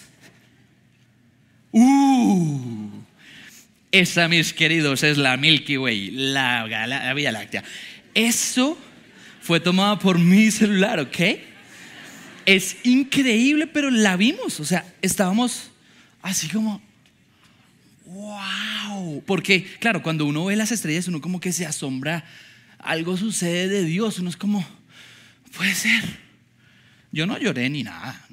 ¡Uh! 1.71 2.82
Esa, 3.93 4.27
mis 4.27 4.53
queridos, 4.53 5.03
es 5.03 5.19
la 5.19 5.37
Milky 5.37 5.77
Way, 5.77 6.09
la, 6.09 7.13
Vía 7.13 7.31
Láctea. 7.31 7.63
Eso 8.15 8.75
fue 9.39 9.59
tomado 9.59 9.99
por 9.99 10.17
mi 10.17 10.49
celular, 10.49 10.99
¿ok? 10.99 11.19
Es 12.47 12.77
increíble, 12.85 13.67
pero 13.67 13.91
la 13.91 14.17
vimos. 14.17 14.59
O 14.59 14.65
sea, 14.65 14.83
estábamos 15.03 15.69
así 16.23 16.49
como, 16.49 16.81
wow. 18.05 19.23
porque, 19.27 19.63
claro, 19.77 20.01
cuando 20.01 20.25
uno 20.25 20.45
ve 20.45 20.55
las 20.55 20.71
estrellas, 20.71 21.07
uno 21.07 21.21
como 21.21 21.39
que 21.39 21.53
se 21.53 21.67
asombra, 21.67 22.25
algo 22.79 23.15
sucede 23.15 23.67
de 23.67 23.83
Dios, 23.83 24.17
uno 24.17 24.31
es 24.31 24.37
como, 24.37 24.67
puede 25.55 25.75
ser. 25.75 26.03
Yo 27.11 27.27
no 27.27 27.37
lloré 27.37 27.69
ni 27.69 27.83
nada, 27.83 28.27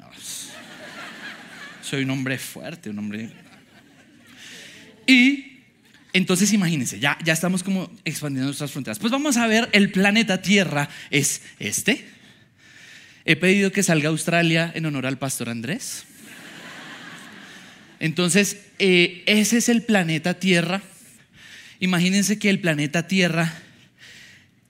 soy 1.83 2.05
un 2.05 2.11
hombre 2.11 2.39
fuerte, 2.39 2.89
un 2.89 2.99
hombre... 2.99 3.31
Y 5.07 5.50
entonces 6.13 6.53
imagínense, 6.53 6.99
ya, 6.99 7.19
ya 7.25 7.33
estamos 7.33 7.63
como 7.63 7.91
expandiendo 8.05 8.47
nuestras 8.47 8.73
fronteras. 8.73 8.99
Pues 8.99 9.13
vamos 9.13 9.37
a 9.37 9.47
ver, 9.47 9.69
el 9.73 9.93
planeta 9.93 10.43
Tierra 10.43 10.89
es 11.11 11.43
este. 11.59 12.05
He 13.25 13.37
pedido 13.37 13.71
que 13.71 13.83
salga 13.83 14.09
Australia 14.09 14.73
en 14.75 14.87
honor 14.87 15.07
al 15.07 15.19
pastor 15.19 15.49
Andrés. 15.49 16.05
Entonces, 18.01 18.57
eh, 18.79 19.23
ese 19.27 19.59
es 19.59 19.69
el 19.69 19.83
planeta 19.83 20.35
Tierra. 20.35 20.83
Imagínense 21.81 22.39
que 22.39 22.51
el 22.51 22.61
planeta 22.61 23.07
Tierra 23.07 23.63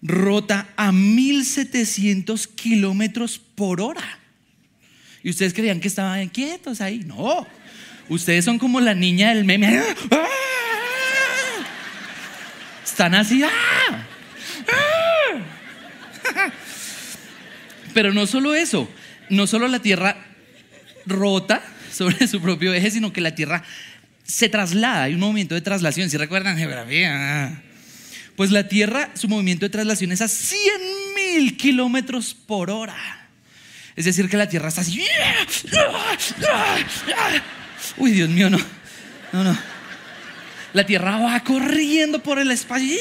rota 0.03 0.69
a 0.77 0.93
1700 0.93 2.47
kilómetros 2.49 3.39
por 3.39 3.81
hora. 3.81 4.19
Y 5.23 5.31
ustedes 5.31 5.55
creían 5.55 5.81
que 5.81 5.89
estaban 5.89 6.29
quietos 6.29 6.81
ahí. 6.81 7.03
No, 7.07 7.47
ustedes 8.09 8.45
son 8.45 8.59
como 8.59 8.81
la 8.81 8.95
niña 8.95 9.35
del 9.35 9.45
meme. 9.45 9.81
Están 13.01 13.15
así. 13.15 13.43
¡ah! 13.43 13.49
¡Ah! 16.37 16.51
Pero 17.95 18.13
no 18.13 18.27
solo 18.27 18.55
eso, 18.55 18.91
no 19.31 19.47
solo 19.47 19.69
la 19.69 19.79
Tierra 19.79 20.19
rota, 21.07 21.63
sobre 21.91 22.29
su 22.29 22.43
propio 22.43 22.75
eje, 22.75 22.91
sino 22.91 23.11
que 23.11 23.23
la 23.23 23.35
Tierra 23.35 23.65
se 24.23 24.51
traslada, 24.51 25.05
hay 25.05 25.15
un 25.15 25.21
movimiento 25.21 25.55
de 25.55 25.63
traslación, 25.63 26.11
si 26.11 26.19
recuerdan 26.19 26.59
geografía. 26.59 27.63
Pues 28.37 28.51
la 28.51 28.69
Tierra, 28.69 29.09
su 29.15 29.29
movimiento 29.29 29.65
de 29.65 29.71
traslación 29.71 30.13
es 30.13 30.21
a 30.21 30.29
100 30.29 30.61
mil 31.17 31.57
kilómetros 31.57 32.35
por 32.35 32.71
hora. 32.71 33.31
Es 33.97 34.05
decir, 34.05 34.29
que 34.29 34.37
la 34.37 34.47
Tierra 34.47 34.69
está 34.69 34.83
así. 34.83 35.03
Uy, 37.97 38.11
Dios 38.11 38.29
mío, 38.29 38.51
no. 38.51 38.59
No, 39.33 39.43
no. 39.43 39.70
La 40.73 40.87
Tierra 40.87 41.19
va 41.19 41.41
corriendo 41.41 42.23
por 42.23 42.39
el 42.39 42.51
espacio 42.51 42.97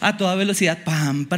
a 0.00 0.16
toda 0.16 0.34
velocidad. 0.36 0.84
Pam. 0.84 1.28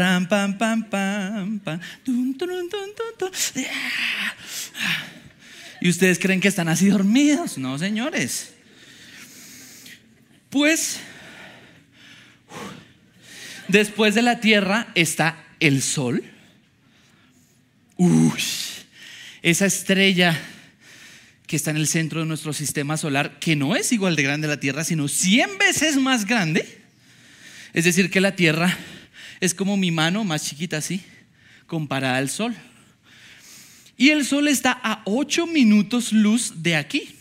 ¿Y 5.80 5.88
ustedes 5.88 6.18
creen 6.18 6.40
que 6.40 6.48
están 6.48 6.68
así 6.68 6.88
dormidos? 6.88 7.58
No, 7.58 7.78
señores. 7.78 8.52
Pues, 10.50 11.00
después 13.68 14.14
de 14.14 14.22
la 14.22 14.40
Tierra 14.40 14.88
está 14.94 15.42
el 15.58 15.82
Sol. 15.82 16.22
Uy, 17.96 18.42
esa 19.42 19.66
estrella 19.66 20.38
que 21.52 21.56
está 21.56 21.70
en 21.70 21.76
el 21.76 21.86
centro 21.86 22.20
de 22.20 22.24
nuestro 22.24 22.54
sistema 22.54 22.96
solar, 22.96 23.38
que 23.38 23.56
no 23.56 23.76
es 23.76 23.92
igual 23.92 24.16
de 24.16 24.22
grande 24.22 24.46
a 24.46 24.48
la 24.48 24.58
Tierra, 24.58 24.84
sino 24.84 25.06
100 25.06 25.58
veces 25.58 25.98
más 25.98 26.24
grande. 26.24 26.80
Es 27.74 27.84
decir, 27.84 28.10
que 28.10 28.22
la 28.22 28.34
Tierra 28.34 28.74
es 29.38 29.52
como 29.52 29.76
mi 29.76 29.90
mano 29.90 30.24
más 30.24 30.46
chiquita 30.46 30.78
así, 30.78 31.02
comparada 31.66 32.16
al 32.16 32.30
Sol. 32.30 32.54
Y 33.98 34.08
el 34.08 34.24
sol 34.24 34.48
está 34.48 34.80
a 34.82 35.02
8 35.04 35.46
minutos 35.46 36.14
luz 36.14 36.62
de 36.62 36.74
aquí. 36.74 37.16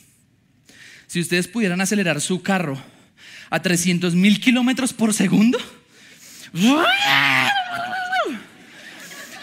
Si 1.08 1.20
ustedes 1.20 1.50
pudieran 1.50 1.82
acelerar 1.82 2.22
su 2.22 2.42
carro 2.42 2.82
a 3.50 3.62
300 3.62 4.16
mil 4.16 4.40
kilómetros 4.40 4.94
por 4.94 5.14
segundo, 5.14 5.60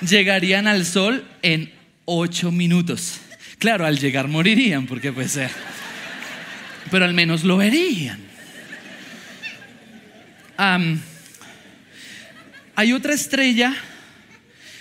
llegarían 0.00 0.66
al 0.66 0.86
sol 0.86 1.28
en 1.42 1.74
8 2.06 2.50
minutos. 2.52 3.20
Claro, 3.58 3.86
al 3.86 3.98
llegar 3.98 4.28
morirían, 4.28 4.86
porque 4.86 5.12
puede 5.12 5.28
ser. 5.28 5.50
Pero 6.90 7.04
al 7.04 7.14
menos 7.14 7.44
lo 7.44 7.56
verían. 7.56 8.20
hay 12.74 12.92
otra 12.92 13.14
estrella 13.14 13.76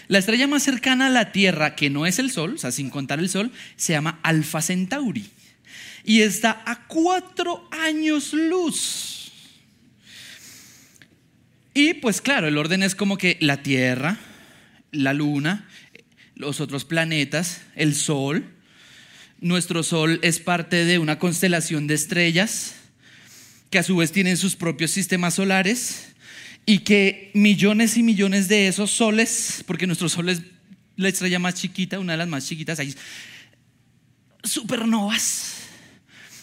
la 0.07 0.19
estrella 0.19 0.47
más 0.47 0.63
cercana 0.63 1.07
a 1.07 1.09
la 1.09 1.31
Tierra, 1.31 1.75
que 1.75 1.89
no 1.89 2.05
es 2.05 2.17
el 2.19 2.31
Sol, 2.31 2.53
o 2.55 2.57
sea, 2.57 2.71
sin 2.71 2.89
contar 2.89 3.19
el 3.19 3.29
Sol, 3.29 3.51
se 3.75 3.93
llama 3.93 4.19
Alfa 4.23 4.61
Centauri. 4.61 5.25
Y 6.05 6.21
está 6.21 6.63
a 6.65 6.87
cuatro 6.87 7.67
años 7.71 8.31
luz. 8.31 9.31
Y 11.73 11.95
pues 11.95 12.21
claro, 12.21 12.47
el 12.47 12.57
orden 12.57 12.83
es 12.83 12.95
como 12.95 13.17
que 13.17 13.37
la 13.41 13.61
Tierra, 13.61 14.17
la 14.91 15.13
Luna, 15.13 15.67
los 16.35 16.61
otros 16.61 16.85
planetas, 16.85 17.61
el 17.75 17.93
Sol. 17.93 18.53
Nuestro 19.39 19.83
Sol 19.83 20.19
es 20.23 20.39
parte 20.39 20.85
de 20.85 20.99
una 20.99 21.19
constelación 21.19 21.87
de 21.87 21.93
estrellas 21.93 22.75
que 23.69 23.79
a 23.79 23.83
su 23.83 23.97
vez 23.97 24.11
tienen 24.11 24.37
sus 24.37 24.55
propios 24.55 24.91
sistemas 24.91 25.35
solares 25.35 26.15
y 26.65 26.79
que 26.79 27.31
millones 27.33 27.97
y 27.97 28.03
millones 28.03 28.47
de 28.47 28.67
esos 28.67 28.91
soles, 28.91 29.63
porque 29.65 29.87
nuestro 29.87 30.09
sol 30.09 30.29
es 30.29 30.41
la 30.97 31.07
estrella 31.09 31.39
más 31.39 31.55
chiquita, 31.55 31.99
una 31.99 32.13
de 32.13 32.17
las 32.17 32.27
más 32.27 32.45
chiquitas, 32.45 32.79
hay 32.79 32.93
supernovas. 34.43 35.53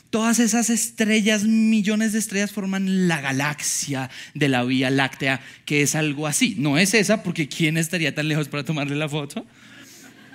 Todas 0.09 0.38
esas 0.38 0.70
estrellas, 0.70 1.42
millones 1.44 2.12
de 2.12 2.20
estrellas 2.20 2.52
forman 2.52 3.09
la 3.09 3.20
galaxia 3.20 4.11
de 4.33 4.48
la 4.48 4.62
Vía 4.62 4.88
Láctea, 4.88 5.40
que 5.64 5.83
es 5.83 5.94
algo 5.94 6.26
así. 6.26 6.54
No 6.57 6.78
es 6.78 6.94
esa, 6.94 7.22
porque 7.22 7.48
¿quién 7.48 7.76
estaría 7.76 8.14
tan 8.14 8.28
lejos 8.28 8.48
para 8.48 8.64
tomarle 8.64 8.94
la 8.94 9.09
foto? 9.09 9.44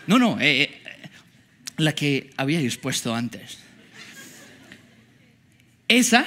No, 0.06 0.20
no, 0.20 0.40
eh, 0.42 0.64
eh, 0.64 0.84
la 1.80 1.94
que 1.94 2.32
había 2.38 2.60
expuesto 2.60 3.16
antes. 3.16 3.60
Esa 5.88 6.26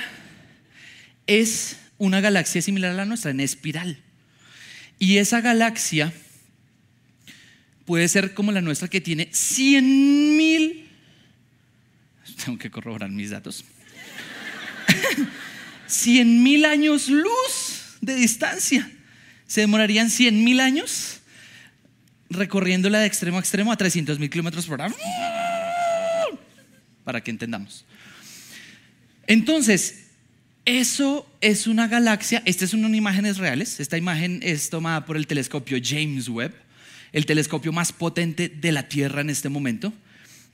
es 1.27 1.77
una 1.99 2.21
galaxia 2.21 2.63
similar 2.63 2.91
a 2.91 2.95
la 2.95 3.05
nuestra, 3.05 3.31
en 3.31 3.41
espiral. 3.41 3.99
Y 4.99 5.19
esa 5.19 5.41
galaxia 5.41 6.13
puede 7.85 8.09
ser 8.09 8.35
como 8.35 8.53
la 8.53 8.61
nuestra 8.61 8.89
que 8.89 9.01
tiene 9.01 9.29
100 9.33 10.37
mil, 10.37 10.89
tengo 12.45 12.59
que 12.59 12.71
corroborar 12.71 13.11
mis 13.11 13.31
datos, 13.31 13.65
100 15.87 16.43
mil 16.43 16.65
años 16.65 17.09
luz 17.09 17.97
de 18.01 18.15
distancia. 18.15 18.91
Se 19.47 19.61
demorarían 19.61 20.09
100 20.09 20.43
mil 20.43 20.61
años 20.61 21.21
recorriéndola 22.31 22.99
de 22.99 23.07
extremo 23.07 23.37
a 23.37 23.41
extremo 23.41 23.71
a 23.71 23.77
300 23.77 24.19
mil 24.19 24.31
kilómetros 24.31 24.67
por 24.67 24.81
hora. 24.81 24.95
Para 27.05 27.23
que 27.23 27.31
entendamos. 27.31 27.85
Entonces, 29.27 30.03
eso 30.65 31.29
es 31.41 31.67
una 31.67 31.89
galaxia, 31.89 32.43
estas 32.45 32.71
son 32.71 32.95
imágenes 32.95 33.39
reales, 33.39 33.81
esta 33.81 33.99
imagen 33.99 34.41
es 34.43 34.71
tomada 34.71 35.05
por 35.05 35.17
el 35.17 35.27
telescopio 35.27 35.79
James 35.83 36.29
Webb, 36.29 36.55
el 37.13 37.27
telescopio 37.27 37.73
más 37.73 37.93
potente 37.93 38.49
de 38.49 38.73
la 38.73 38.89
Tierra 38.89 39.23
en 39.23 39.31
este 39.31 39.49
momento, 39.49 39.93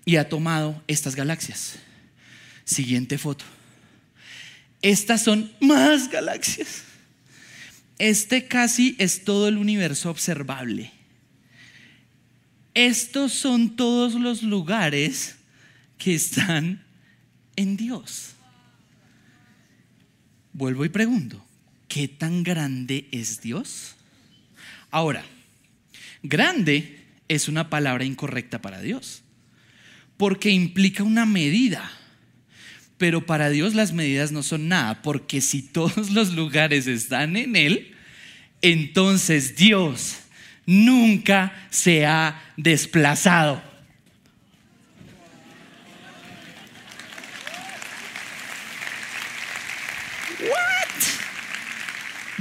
y 0.05 0.17
ha 0.17 0.29
tomado 0.29 0.83
estas 0.87 1.15
galaxias. 1.15 1.77
Siguiente 2.65 3.19
foto. 3.19 3.45
Estas 4.81 5.23
son 5.23 5.53
más 5.61 6.09
galaxias. 6.11 6.85
Este 7.99 8.47
casi 8.47 8.95
es 8.99 9.25
todo 9.25 9.49
el 9.49 9.59
universo 9.59 10.11
observable. 10.11 10.93
Estos 12.75 13.33
son 13.33 13.77
todos 13.77 14.15
los 14.15 14.43
lugares 14.43 15.38
que 15.99 16.15
están 16.15 16.85
en 17.57 17.77
Dios. 17.77 18.35
Vuelvo 20.53 20.85
y 20.85 20.89
pregunto, 20.89 21.45
¿qué 21.89 22.09
tan 22.09 22.43
grande 22.43 23.09
es 23.13 23.41
Dios? 23.41 23.97
Ahora, 24.91 25.25
grande 26.23 27.05
es 27.29 27.49
una 27.49 27.69
palabra 27.69 28.05
incorrecta 28.05 28.61
para 28.61 28.81
Dios, 28.81 29.23
porque 30.17 30.51
implica 30.51 31.03
una 31.03 31.27
medida. 31.27 31.91
Pero 32.97 33.27
para 33.27 33.51
Dios 33.51 33.75
las 33.75 33.93
medidas 33.93 34.33
no 34.33 34.43
son 34.43 34.69
nada, 34.69 35.03
porque 35.03 35.41
si 35.41 35.63
todos 35.63 36.11
los 36.13 36.35
lugares 36.35 36.87
están 36.87 37.37
en 37.37 37.55
Él, 37.55 37.95
entonces 38.63 39.57
Dios 39.57 40.17
nunca 40.67 41.69
se 41.71 42.07
ha 42.07 42.43
desplazado. 42.57 43.68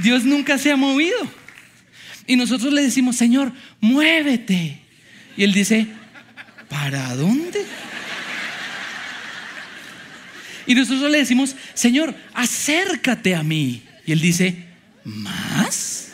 Dios 0.08 0.24
nunca 0.24 0.56
se 0.56 0.72
ha 0.72 0.76
movido. 0.76 1.18
Y 2.26 2.36
nosotros 2.36 2.72
le 2.72 2.80
decimos, 2.80 3.14
Señor, 3.14 3.52
muévete. 3.78 4.80
Y 5.36 5.44
Él 5.44 5.52
dice, 5.52 5.86
¿para 6.66 7.14
dónde? 7.14 7.62
Y 10.66 10.74
nosotros 10.74 11.10
le 11.10 11.18
decimos, 11.18 11.54
Señor, 11.74 12.14
acércate 12.32 13.34
a 13.34 13.42
mí. 13.42 13.82
Y 14.06 14.12
Él 14.12 14.20
dice, 14.22 14.64
¿más? 15.04 16.12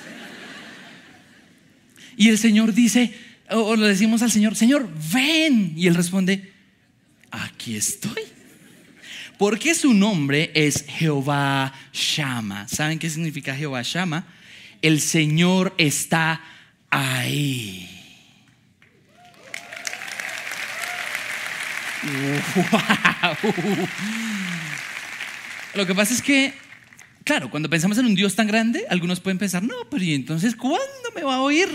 Y 2.17 2.31
el 2.31 2.39
Señor 2.39 2.75
dice, 2.75 3.15
o 3.51 3.77
le 3.77 3.87
decimos 3.87 4.23
al 4.23 4.33
Señor, 4.33 4.57
Señor, 4.57 4.91
ven. 5.13 5.73
Y 5.77 5.87
Él 5.87 5.95
responde, 5.95 6.53
aquí 7.31 7.77
estoy. 7.77 8.34
Porque 9.39 9.75
su 9.75 9.95
nombre 9.95 10.51
es 10.55 10.85
Jehová 10.87 11.73
Shama. 11.93 12.69
¿Saben 12.69 12.99
qué 12.99 13.11
significa 13.11 13.55
Jehová 13.55 13.83
Shama? 13.83 14.27
El 14.81 15.01
Señor 15.01 15.75
está 15.79 16.41
ahí. 16.91 17.89
Lo 25.75 25.87
que 25.87 25.95
pasa 25.95 26.15
es 26.15 26.23
que, 26.23 26.53
claro, 27.25 27.51
cuando 27.51 27.71
pensamos 27.71 27.99
en 27.99 28.07
un 28.07 28.15
Dios 28.15 28.37
tan 28.37 28.47
grande, 28.47 28.85
algunos 28.89 29.21
pueden 29.21 29.39
pensar, 29.39 29.63
no, 29.63 29.75
pero 29.91 30.05
¿y 30.05 30.15
entonces 30.15 30.55
cuándo 30.55 31.11
me 31.15 31.23
va 31.23 31.37
a 31.37 31.41
oír? 31.41 31.69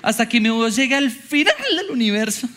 Hasta 0.00 0.28
que 0.28 0.40
me 0.40 0.48
llegue 0.70 0.94
al 0.94 1.10
final 1.10 1.54
del 1.76 1.90
universo. 1.90 2.48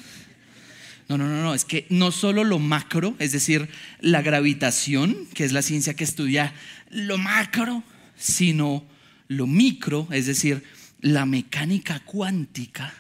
No, 1.07 1.17
no, 1.17 1.27
no, 1.27 1.43
no, 1.43 1.53
es 1.53 1.65
que 1.65 1.85
no 1.89 2.11
solo 2.11 2.43
lo 2.43 2.57
macro, 2.57 3.15
es 3.19 3.31
decir, 3.31 3.69
la 3.99 4.23
gravitación, 4.23 5.27
que 5.33 5.43
es 5.43 5.51
la 5.51 5.61
ciencia 5.61 5.95
que 5.95 6.03
estudia 6.03 6.53
lo 6.89 7.17
macro, 7.17 7.83
sino 8.17 8.83
lo 9.27 9.45
micro, 9.45 10.07
es 10.11 10.25
decir, 10.25 10.63
la 11.01 11.25
mecánica 11.25 11.99
cuántica, 11.99 12.93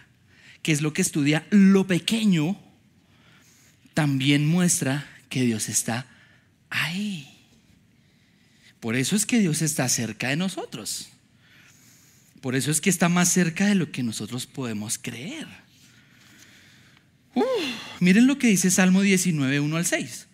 que 0.61 0.71
es 0.71 0.81
lo 0.81 0.93
que 0.93 1.01
estudia 1.01 1.47
lo 1.49 1.87
pequeño, 1.87 2.59
también 3.95 4.45
muestra 4.45 5.07
que 5.29 5.41
Dios 5.41 5.69
está 5.69 6.05
ahí. 6.69 7.27
Por 8.79 8.95
eso 8.95 9.15
es 9.15 9.25
que 9.25 9.39
Dios 9.39 9.63
está 9.63 9.89
cerca 9.89 10.29
de 10.29 10.35
nosotros. 10.35 11.09
Por 12.41 12.55
eso 12.55 12.69
es 12.69 12.81
que 12.81 12.91
está 12.91 13.09
más 13.09 13.29
cerca 13.29 13.65
de 13.65 13.73
lo 13.73 13.91
que 13.91 14.03
nosotros 14.03 14.45
podemos 14.45 14.99
creer. 14.99 15.47
Miren 17.99 18.27
lo 18.27 18.37
que 18.37 18.47
dice 18.47 18.71
Salmo 18.71 19.01
19, 19.01 19.59
1 19.59 19.77
al 19.77 19.85
6. 19.85 20.27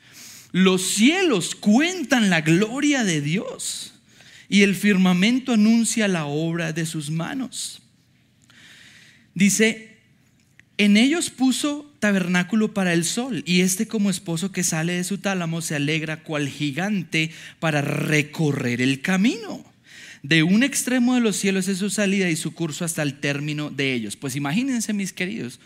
Los 0.52 0.82
cielos 0.84 1.56
cuentan 1.56 2.30
la 2.30 2.42
gloria 2.42 3.04
de 3.04 3.22
Dios 3.22 3.94
y 4.50 4.64
el 4.64 4.76
firmamento 4.76 5.54
anuncia 5.54 6.08
la 6.08 6.26
obra 6.26 6.74
de 6.74 6.86
sus 6.86 7.10
manos. 7.10 7.82
Dice, 9.34 9.98
en 10.78 10.98
ellos 10.98 11.30
puso 11.30 11.90
tabernáculo 12.00 12.74
para 12.74 12.92
el 12.92 13.06
sol, 13.06 13.44
y 13.46 13.62
este 13.62 13.88
como 13.88 14.10
esposo 14.10 14.52
que 14.52 14.64
sale 14.64 14.94
de 14.94 15.04
su 15.04 15.20
tálamo 15.20 15.62
se 15.62 15.76
alegra 15.76 16.24
cual 16.24 16.50
gigante 16.50 17.32
para 17.60 17.82
recorrer 17.82 18.82
el 18.82 19.02
camino. 19.02 19.64
De 20.24 20.44
un 20.44 20.64
extremo 20.64 21.16
de 21.16 21.22
los 21.22 21.38
cielos 21.38 21.68
es 21.68 21.78
su 21.78 21.90
salida 21.90 22.30
y 22.30 22.36
su 22.36 22.54
curso 22.54 22.84
hasta 22.84 23.04
el 23.04 23.20
término 23.20 23.70
de 23.70 23.94
ellos. 23.94 24.16
Pues 24.16 24.36
imagínense, 24.36 24.94
mis 24.94 25.14
queridos, 25.14 25.60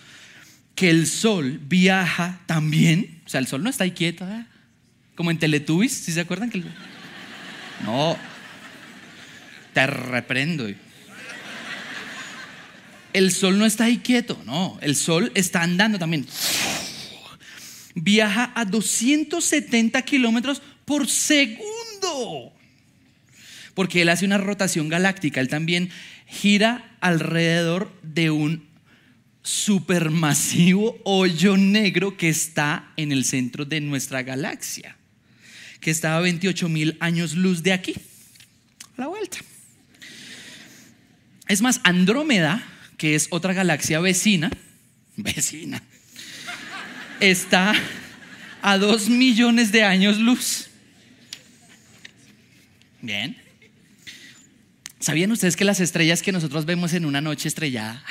que 0.75 0.89
el 0.89 1.07
sol 1.07 1.59
viaja 1.63 2.41
también, 2.45 3.21
o 3.25 3.29
sea, 3.29 3.39
el 3.39 3.47
sol 3.47 3.63
no 3.63 3.69
está 3.69 3.85
ahí 3.85 3.91
quieto, 3.91 4.27
¿eh? 4.29 4.45
como 5.15 5.31
en 5.31 5.39
Teletubbies, 5.39 5.93
si 5.93 6.11
se 6.11 6.19
acuerdan 6.19 6.49
que 6.49 6.61
No, 7.83 8.17
te 9.73 9.88
reprendo 9.88 10.67
el 13.15 13.31
sol 13.31 13.57
no 13.57 13.65
está 13.65 13.85
ahí 13.85 13.99
quieto, 13.99 14.41
no, 14.45 14.77
el 14.81 14.97
sol 14.97 15.31
está 15.35 15.63
andando 15.63 15.97
también. 15.97 16.27
Viaja 17.93 18.51
a 18.53 18.65
270 18.65 20.01
kilómetros 20.01 20.61
por 20.83 21.07
segundo. 21.07 22.51
Porque 23.73 24.01
él 24.01 24.09
hace 24.09 24.25
una 24.25 24.38
rotación 24.38 24.89
galáctica, 24.89 25.39
él 25.39 25.47
también 25.47 25.91
gira 26.27 26.97
alrededor 26.99 27.89
de 28.03 28.31
un 28.31 28.67
supermasivo 29.45 30.99
hoyo 31.03 31.55
negro 31.55 32.17
que 32.17 32.29
está 32.29 32.91
en 32.97 33.12
el 33.12 33.23
centro 33.23 33.63
de 33.63 33.79
nuestra 33.79 34.23
galaxia, 34.23 34.97
que 35.79 35.91
está 35.91 36.17
a 36.17 36.19
28 36.19 36.67
mil 36.67 36.97
años 36.99 37.36
luz 37.36 37.62
de 37.62 37.71
aquí, 37.71 37.93
a 38.97 39.01
la 39.01 39.08
vuelta. 39.08 39.38
Es 41.47 41.62
más, 41.62 41.79
Andrómeda 41.84 42.65
que 42.97 43.13
es 43.13 43.27
otra 43.29 43.53
galaxia 43.53 43.99
vecina, 43.99 44.49
vecina, 45.15 45.84
está 47.19 47.73
a 48.63 48.77
dos 48.79 49.10
millones 49.10 49.71
de 49.71 49.84
años 49.84 50.17
luz. 50.17 50.69
Bien. 52.99 53.38
¿Sabían 54.99 55.31
ustedes 55.31 55.55
que 55.55 55.65
las 55.65 55.81
estrellas 55.81 56.23
que 56.23 56.31
nosotros 56.31 56.65
vemos 56.65 56.93
en 56.93 57.05
una 57.05 57.21
noche 57.21 57.47
estrellada, 57.47 58.03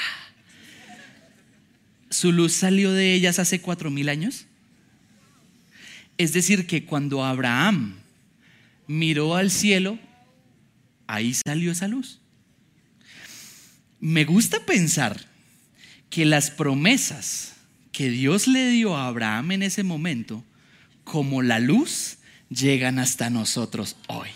su 2.15 2.31
luz 2.31 2.53
salió 2.53 2.93
de 2.93 3.13
ellas 3.13 3.39
hace 3.39 3.61
cuatro 3.61 3.91
mil 3.91 4.09
años? 4.09 4.47
Es 6.17 6.33
decir, 6.33 6.67
que 6.67 6.85
cuando 6.85 7.25
Abraham 7.25 7.97
miró 8.87 9.35
al 9.35 9.51
cielo, 9.51 9.99
ahí 11.09 11.35
salió 11.35 11.73
esa 11.73 11.89
luz. 11.89 12.21
Me 13.99 14.25
gusta 14.25 14.65
pensar 14.65 15.27
que 16.09 16.25
las 16.25 16.51
promesas 16.51 17.55
que 17.91 18.11
Dios 18.11 18.47
le 18.47 18.69
dio 18.69 18.97
a 18.97 19.09
Abraham 19.09 19.53
en 19.53 19.63
ese 19.65 19.83
momento, 19.83 20.45
como 21.03 21.43
la 21.43 21.59
luz, 21.59 22.19
llegan 22.49 23.01
hasta 23.01 23.29
nosotros 23.29 23.97
hoy. 24.07 24.29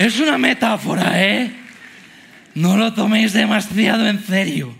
Es 0.00 0.18
una 0.18 0.38
metáfora, 0.38 1.22
¿eh? 1.22 1.52
No 2.54 2.78
lo 2.78 2.94
toméis 2.94 3.34
demasiado 3.34 4.08
en 4.08 4.24
serio. 4.24 4.74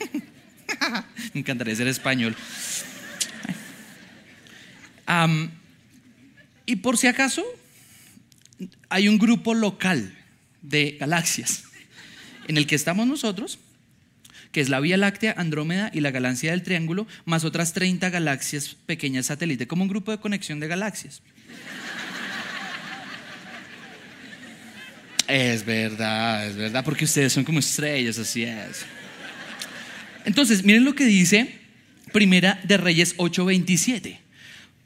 Me 1.34 1.40
encantaría 1.40 1.76
ser 1.76 1.86
español. 1.86 2.34
y 6.64 6.76
por 6.76 6.96
si 6.96 7.08
acaso, 7.08 7.44
hay 8.88 9.08
un 9.08 9.18
grupo 9.18 9.52
local 9.52 10.16
de 10.62 10.96
galaxias 10.98 11.64
en 12.46 12.56
el 12.56 12.66
que 12.66 12.74
estamos 12.74 13.06
nosotros, 13.06 13.58
que 14.50 14.62
es 14.62 14.70
la 14.70 14.80
Vía 14.80 14.96
Láctea, 14.96 15.34
Andrómeda 15.36 15.90
y 15.92 16.00
la 16.00 16.10
galaxia 16.10 16.52
del 16.52 16.62
Triángulo, 16.62 17.06
más 17.26 17.44
otras 17.44 17.74
30 17.74 18.08
galaxias 18.08 18.76
pequeñas 18.86 19.26
satélites, 19.26 19.68
como 19.68 19.82
un 19.82 19.90
grupo 19.90 20.10
de 20.10 20.20
conexión 20.20 20.58
de 20.58 20.68
galaxias. 20.68 21.20
Es 25.28 25.64
verdad, 25.64 26.46
es 26.46 26.56
verdad, 26.56 26.82
porque 26.82 27.04
ustedes 27.04 27.34
son 27.34 27.44
como 27.44 27.58
estrellas, 27.58 28.18
así 28.18 28.44
es. 28.44 28.86
Entonces, 30.24 30.64
miren 30.64 30.84
lo 30.84 30.94
que 30.94 31.04
dice 31.04 31.58
Primera 32.12 32.58
de 32.64 32.78
Reyes 32.78 33.14
8:27. 33.18 34.20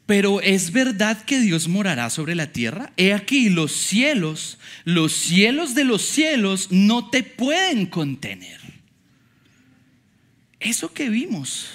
Pero 0.04 0.40
es 0.40 0.72
verdad 0.72 1.24
que 1.24 1.40
Dios 1.40 1.68
morará 1.68 2.10
sobre 2.10 2.34
la 2.34 2.48
tierra. 2.52 2.92
He 2.96 3.14
aquí 3.14 3.50
los 3.50 3.72
cielos, 3.72 4.58
los 4.84 5.12
cielos 5.12 5.76
de 5.76 5.84
los 5.84 6.02
cielos 6.02 6.72
no 6.72 7.08
te 7.08 7.22
pueden 7.22 7.86
contener. 7.86 8.60
Eso 10.58 10.92
que 10.92 11.08
vimos 11.08 11.68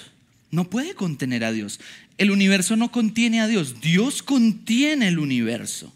no 0.51 0.69
puede 0.69 0.93
contener 0.93 1.45
a 1.45 1.53
Dios. 1.53 1.79
El 2.17 2.31
universo 2.31 2.75
no 2.75 2.91
contiene 2.91 3.39
a 3.39 3.47
Dios. 3.47 3.79
Dios 3.79 4.21
contiene 4.23 5.07
el 5.07 5.19
universo. 5.19 5.93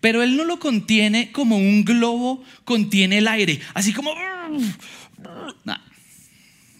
Pero 0.00 0.22
Él 0.22 0.36
no 0.36 0.44
lo 0.44 0.58
contiene 0.58 1.30
como 1.32 1.56
un 1.56 1.84
globo 1.84 2.42
contiene 2.64 3.18
el 3.18 3.28
aire. 3.28 3.60
Así 3.74 3.92
como... 3.92 4.12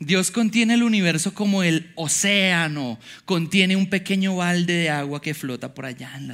Dios 0.01 0.31
contiene 0.31 0.75
el 0.75 0.83
universo 0.83 1.35
como 1.35 1.63
el 1.63 1.93
océano, 1.95 2.99
contiene 3.27 3.77
un 3.77 3.91
pequeño 3.91 4.35
balde 4.35 4.73
de 4.73 4.89
agua 4.89 5.21
que 5.21 5.35
flota 5.35 5.75
por 5.75 5.85
allá 5.85 6.17
en 6.17 6.27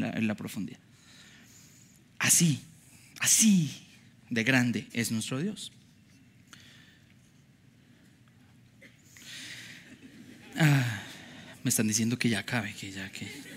la, 0.00 0.10
en 0.10 0.26
la, 0.26 0.34
profundidad. 0.34 0.78
Así, 2.18 2.62
así 3.20 3.70
de 4.30 4.42
grande 4.42 4.86
es 4.94 5.12
nuestro 5.12 5.38
Dios. 5.38 5.70
Ah, 10.56 11.02
me 11.62 11.68
están 11.68 11.86
diciendo 11.86 12.18
que 12.18 12.30
ya 12.30 12.38
acabe, 12.38 12.72
que 12.72 12.90
ya 12.90 13.10
que. 13.10 13.53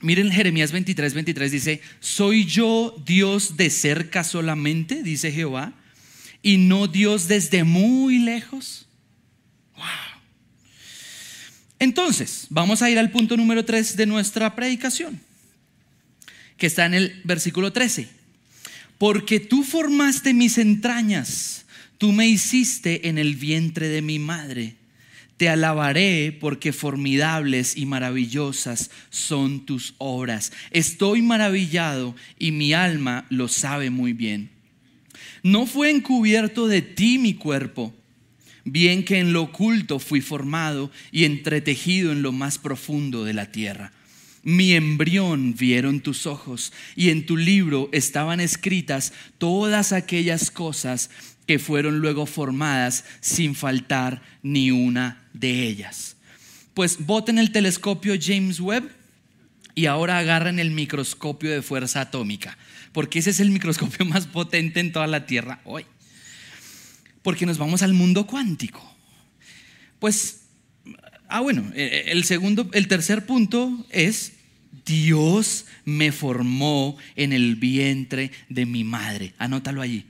Miren 0.00 0.30
Jeremías 0.30 0.72
23, 0.72 1.14
23 1.14 1.52
dice, 1.52 1.80
¿soy 2.00 2.46
yo 2.46 2.94
Dios 3.04 3.56
de 3.56 3.70
cerca 3.70 4.24
solamente? 4.24 5.02
Dice 5.02 5.30
Jehová 5.30 5.74
y 6.42 6.56
no 6.56 6.86
Dios 6.86 7.28
desde 7.28 7.64
muy 7.64 8.18
lejos? 8.18 8.86
Wow. 9.76 9.84
Entonces, 11.78 12.46
vamos 12.50 12.82
a 12.82 12.90
ir 12.90 12.98
al 12.98 13.10
punto 13.10 13.36
número 13.36 13.64
3 13.64 13.96
de 13.96 14.06
nuestra 14.06 14.54
predicación, 14.54 15.20
que 16.56 16.66
está 16.66 16.86
en 16.86 16.94
el 16.94 17.20
versículo 17.24 17.72
13. 17.72 18.08
Porque 18.98 19.40
tú 19.40 19.62
formaste 19.62 20.34
mis 20.34 20.58
entrañas, 20.58 21.60
Tú 22.00 22.12
me 22.12 22.26
hiciste 22.26 23.10
en 23.10 23.18
el 23.18 23.34
vientre 23.34 23.88
de 23.88 24.00
mi 24.00 24.18
madre. 24.18 24.74
Te 25.40 25.48
alabaré 25.48 26.36
porque 26.38 26.70
formidables 26.70 27.74
y 27.74 27.86
maravillosas 27.86 28.90
son 29.08 29.64
tus 29.64 29.94
obras. 29.96 30.52
Estoy 30.70 31.22
maravillado 31.22 32.14
y 32.38 32.52
mi 32.52 32.74
alma 32.74 33.24
lo 33.30 33.48
sabe 33.48 33.88
muy 33.88 34.12
bien. 34.12 34.50
No 35.42 35.64
fue 35.64 35.88
encubierto 35.88 36.68
de 36.68 36.82
ti 36.82 37.16
mi 37.16 37.32
cuerpo, 37.32 37.94
bien 38.64 39.02
que 39.02 39.18
en 39.18 39.32
lo 39.32 39.44
oculto 39.44 39.98
fui 39.98 40.20
formado 40.20 40.90
y 41.10 41.24
entretejido 41.24 42.12
en 42.12 42.20
lo 42.20 42.32
más 42.32 42.58
profundo 42.58 43.24
de 43.24 43.32
la 43.32 43.50
tierra. 43.50 43.92
Mi 44.42 44.74
embrión 44.74 45.54
vieron 45.54 46.00
tus 46.00 46.26
ojos 46.26 46.70
y 46.96 47.08
en 47.08 47.24
tu 47.24 47.38
libro 47.38 47.88
estaban 47.92 48.40
escritas 48.40 49.14
todas 49.38 49.92
aquellas 49.94 50.50
cosas 50.50 51.08
que 51.50 51.58
fueron 51.58 51.98
luego 51.98 52.26
formadas 52.26 53.04
sin 53.20 53.56
faltar 53.56 54.22
ni 54.40 54.70
una 54.70 55.28
de 55.32 55.64
ellas. 55.66 56.14
Pues 56.74 57.04
boten 57.04 57.40
el 57.40 57.50
telescopio 57.50 58.14
James 58.22 58.60
Webb 58.60 58.88
y 59.74 59.86
ahora 59.86 60.18
agarren 60.18 60.60
el 60.60 60.70
microscopio 60.70 61.50
de 61.50 61.60
fuerza 61.60 62.02
atómica, 62.02 62.56
porque 62.92 63.18
ese 63.18 63.30
es 63.30 63.40
el 63.40 63.50
microscopio 63.50 64.06
más 64.06 64.28
potente 64.28 64.78
en 64.78 64.92
toda 64.92 65.08
la 65.08 65.26
Tierra 65.26 65.60
hoy. 65.64 65.86
Porque 67.22 67.46
nos 67.46 67.58
vamos 67.58 67.82
al 67.82 67.94
mundo 67.94 68.28
cuántico. 68.28 68.88
Pues, 69.98 70.42
ah, 71.26 71.40
bueno, 71.40 71.68
eh, 71.74 72.04
el 72.06 72.22
segundo, 72.22 72.70
el 72.74 72.86
tercer 72.86 73.26
punto 73.26 73.88
es 73.90 74.34
Dios 74.86 75.66
me 75.84 76.12
formó 76.12 76.96
en 77.16 77.32
el 77.32 77.56
vientre 77.56 78.30
de 78.48 78.66
mi 78.66 78.84
madre. 78.84 79.34
Anótalo 79.36 79.82
allí. 79.82 80.06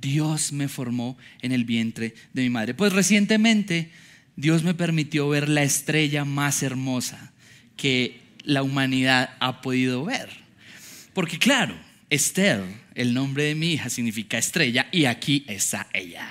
Dios 0.00 0.50
me 0.50 0.66
formó 0.66 1.16
en 1.40 1.52
el 1.52 1.64
vientre 1.64 2.14
de 2.32 2.42
mi 2.42 2.50
madre. 2.50 2.74
Pues 2.74 2.92
recientemente 2.92 3.92
Dios 4.34 4.64
me 4.64 4.74
permitió 4.74 5.28
ver 5.28 5.48
la 5.48 5.62
estrella 5.62 6.24
más 6.24 6.64
hermosa 6.64 7.32
que 7.76 8.20
la 8.42 8.64
humanidad 8.64 9.36
ha 9.38 9.60
podido 9.62 10.04
ver. 10.04 10.30
Porque 11.12 11.38
claro, 11.38 11.76
Esther, 12.10 12.64
el 12.96 13.14
nombre 13.14 13.44
de 13.44 13.54
mi 13.54 13.72
hija 13.74 13.88
significa 13.88 14.36
estrella 14.36 14.88
y 14.90 15.04
aquí 15.04 15.44
está 15.46 15.86
ella. 15.92 16.28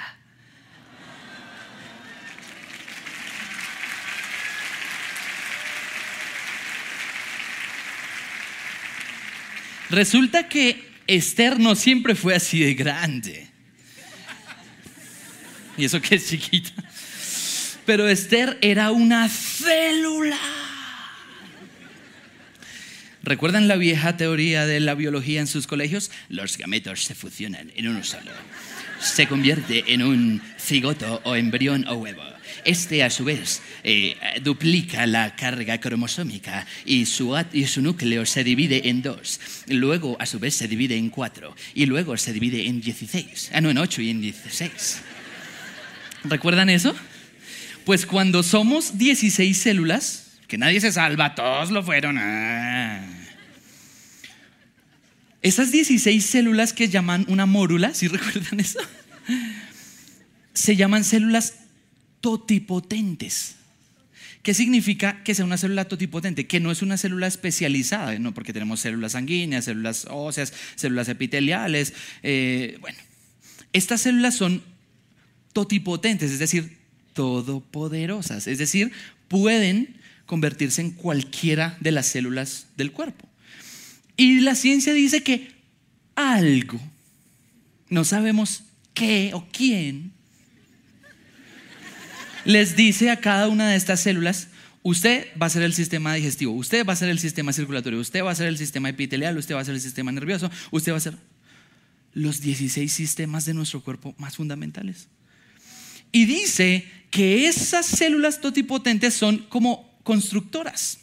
Resulta 9.90 10.50
que 10.50 10.84
Esther 11.08 11.62
no 11.62 11.76
siempre 11.76 12.14
fue 12.16 12.36
así 12.36 12.60
de 12.60 12.74
grande. 12.74 13.53
Y 15.78 15.86
eso 15.86 16.02
que 16.02 16.16
es 16.16 16.30
chiquita. 16.30 16.72
Pero 17.86 18.08
Esther 18.08 18.58
era 18.62 18.92
una 18.92 19.28
célula. 19.28 20.38
¿Recuerdan 23.24 23.68
la 23.68 23.78
vieja 23.78 24.18
teoría 24.18 24.66
de 24.66 24.80
la 24.80 24.96
biología 24.96 25.40
en 25.40 25.48
sus 25.48 25.66
colegios? 25.66 26.12
Los 26.30 26.58
gametos 26.58 27.06
se 27.06 27.16
fusionan 27.16 27.72
en 27.76 27.88
uno 27.88 28.04
solo. 28.04 28.32
Se 29.00 29.28
convierte 29.28 29.94
en 29.94 30.04
un 30.04 30.42
cigoto 30.60 31.22
o 31.24 31.36
embrión 31.36 31.88
o 31.88 31.96
huevo. 31.96 32.22
Este, 32.66 33.04
a 33.04 33.10
su 33.10 33.26
vez, 33.26 33.62
eh, 33.84 34.16
duplica 34.42 35.06
la 35.08 35.36
carga 35.36 35.80
cromosómica 35.80 36.66
y 36.86 37.06
su, 37.06 37.36
y 37.52 37.66
su 37.66 37.82
núcleo 37.82 38.26
se 38.26 38.44
divide 38.44 38.90
en 38.90 39.02
dos. 39.02 39.40
Luego, 39.68 40.16
a 40.20 40.26
su 40.26 40.40
vez, 40.40 40.56
se 40.56 40.68
divide 40.68 40.96
en 40.96 41.10
cuatro. 41.10 41.56
Y 41.74 41.86
luego 41.86 42.16
se 42.18 42.32
divide 42.32 42.68
en 42.68 42.82
dieciséis. 42.82 43.50
Ah, 43.54 43.62
no, 43.62 43.70
en 43.70 43.78
ocho 43.78 44.02
y 44.02 44.10
en 44.10 44.22
dieciséis. 44.22 45.02
¿Recuerdan 46.24 46.70
eso? 46.70 46.96
Pues 47.86 48.06
cuando 48.06 48.44
somos 48.44 48.98
16 48.98 49.58
células, 49.58 50.32
que 50.48 50.58
nadie 50.58 50.80
se 50.80 50.92
salva, 50.92 51.36
todos 51.36 51.72
lo 51.72 51.84
fueron. 51.84 52.18
Ah. 52.18 53.02
Esas 55.42 55.72
16 55.72 56.26
células 56.26 56.72
que 56.72 56.88
llaman 56.88 57.26
una 57.28 57.46
mórula, 57.46 57.94
¿sí 57.94 58.08
recuerdan 58.08 58.62
eso? 58.62 58.80
Se 60.54 60.76
llaman 60.76 61.04
células 61.04 61.56
totipotentes. 62.22 63.56
¿Qué 64.44 64.54
significa 64.54 65.24
que 65.24 65.36
sea 65.36 65.46
una 65.46 65.58
célula 65.58 65.86
totipotente? 65.86 66.48
Que 66.48 66.60
no 66.60 66.72
es 66.72 66.82
una 66.82 66.98
célula 66.98 67.28
especializada, 67.28 68.18
¿no? 68.20 68.34
porque 68.34 68.54
tenemos 68.54 68.80
células 68.82 69.14
sanguíneas, 69.14 69.66
células 69.66 70.06
óseas, 70.10 70.54
células 70.76 71.10
epiteliales. 71.10 71.94
Eh, 72.24 72.78
bueno, 72.82 72.98
estas 73.72 74.02
células 74.02 74.36
son 74.36 74.62
totipotentes, 75.54 76.32
es 76.32 76.40
decir, 76.40 76.78
todopoderosas, 77.14 78.48
es 78.48 78.58
decir, 78.58 78.92
pueden 79.28 79.96
convertirse 80.26 80.82
en 80.82 80.92
cualquiera 80.92 81.78
de 81.80 81.92
las 81.92 82.08
células 82.08 82.68
del 82.76 82.92
cuerpo. 82.92 83.28
Y 84.18 84.42
la 84.42 84.56
ciencia 84.56 84.94
dice 84.94 85.24
que 85.24 85.52
algo, 86.16 86.80
no 87.90 88.04
sabemos 88.04 88.64
qué 88.94 89.32
o 89.34 89.48
quién, 89.52 90.12
les 92.46 92.76
dice 92.76 93.10
a 93.10 93.20
cada 93.20 93.48
una 93.48 93.70
de 93.70 93.76
estas 93.76 94.02
células, 94.02 94.50
usted 94.82 95.28
va 95.42 95.46
a 95.46 95.50
ser 95.50 95.64
el 95.64 95.74
sistema 95.74 96.14
digestivo, 96.14 96.54
usted 96.54 96.86
va 96.86 96.94
a 96.94 96.98
ser 96.98 97.10
el 97.10 97.20
sistema 97.20 97.54
circulatorio, 97.54 98.00
usted 98.00 98.24
va 98.24 98.32
a 98.32 98.36
ser 98.36 98.48
el 98.48 98.58
sistema 98.58 98.90
epitelial, 98.90 99.38
usted 99.38 99.56
va 99.56 99.62
a 99.62 99.66
ser 99.66 99.76
el 99.76 99.82
sistema 99.82 100.12
nervioso, 100.12 100.52
usted 100.72 100.92
va 100.92 100.98
a 100.98 101.02
ser 101.02 101.18
los 102.14 102.42
16 102.42 102.92
sistemas 102.92 103.46
de 103.46 103.54
nuestro 103.54 103.82
cuerpo 103.82 104.14
más 104.18 104.36
fundamentales. 104.36 105.08
Y 106.14 106.26
dice 106.26 106.88
que 107.10 107.48
esas 107.48 107.86
células 107.86 108.40
totipotentes 108.40 109.14
son 109.14 109.40
como 109.50 110.00
constructoras 110.04 111.00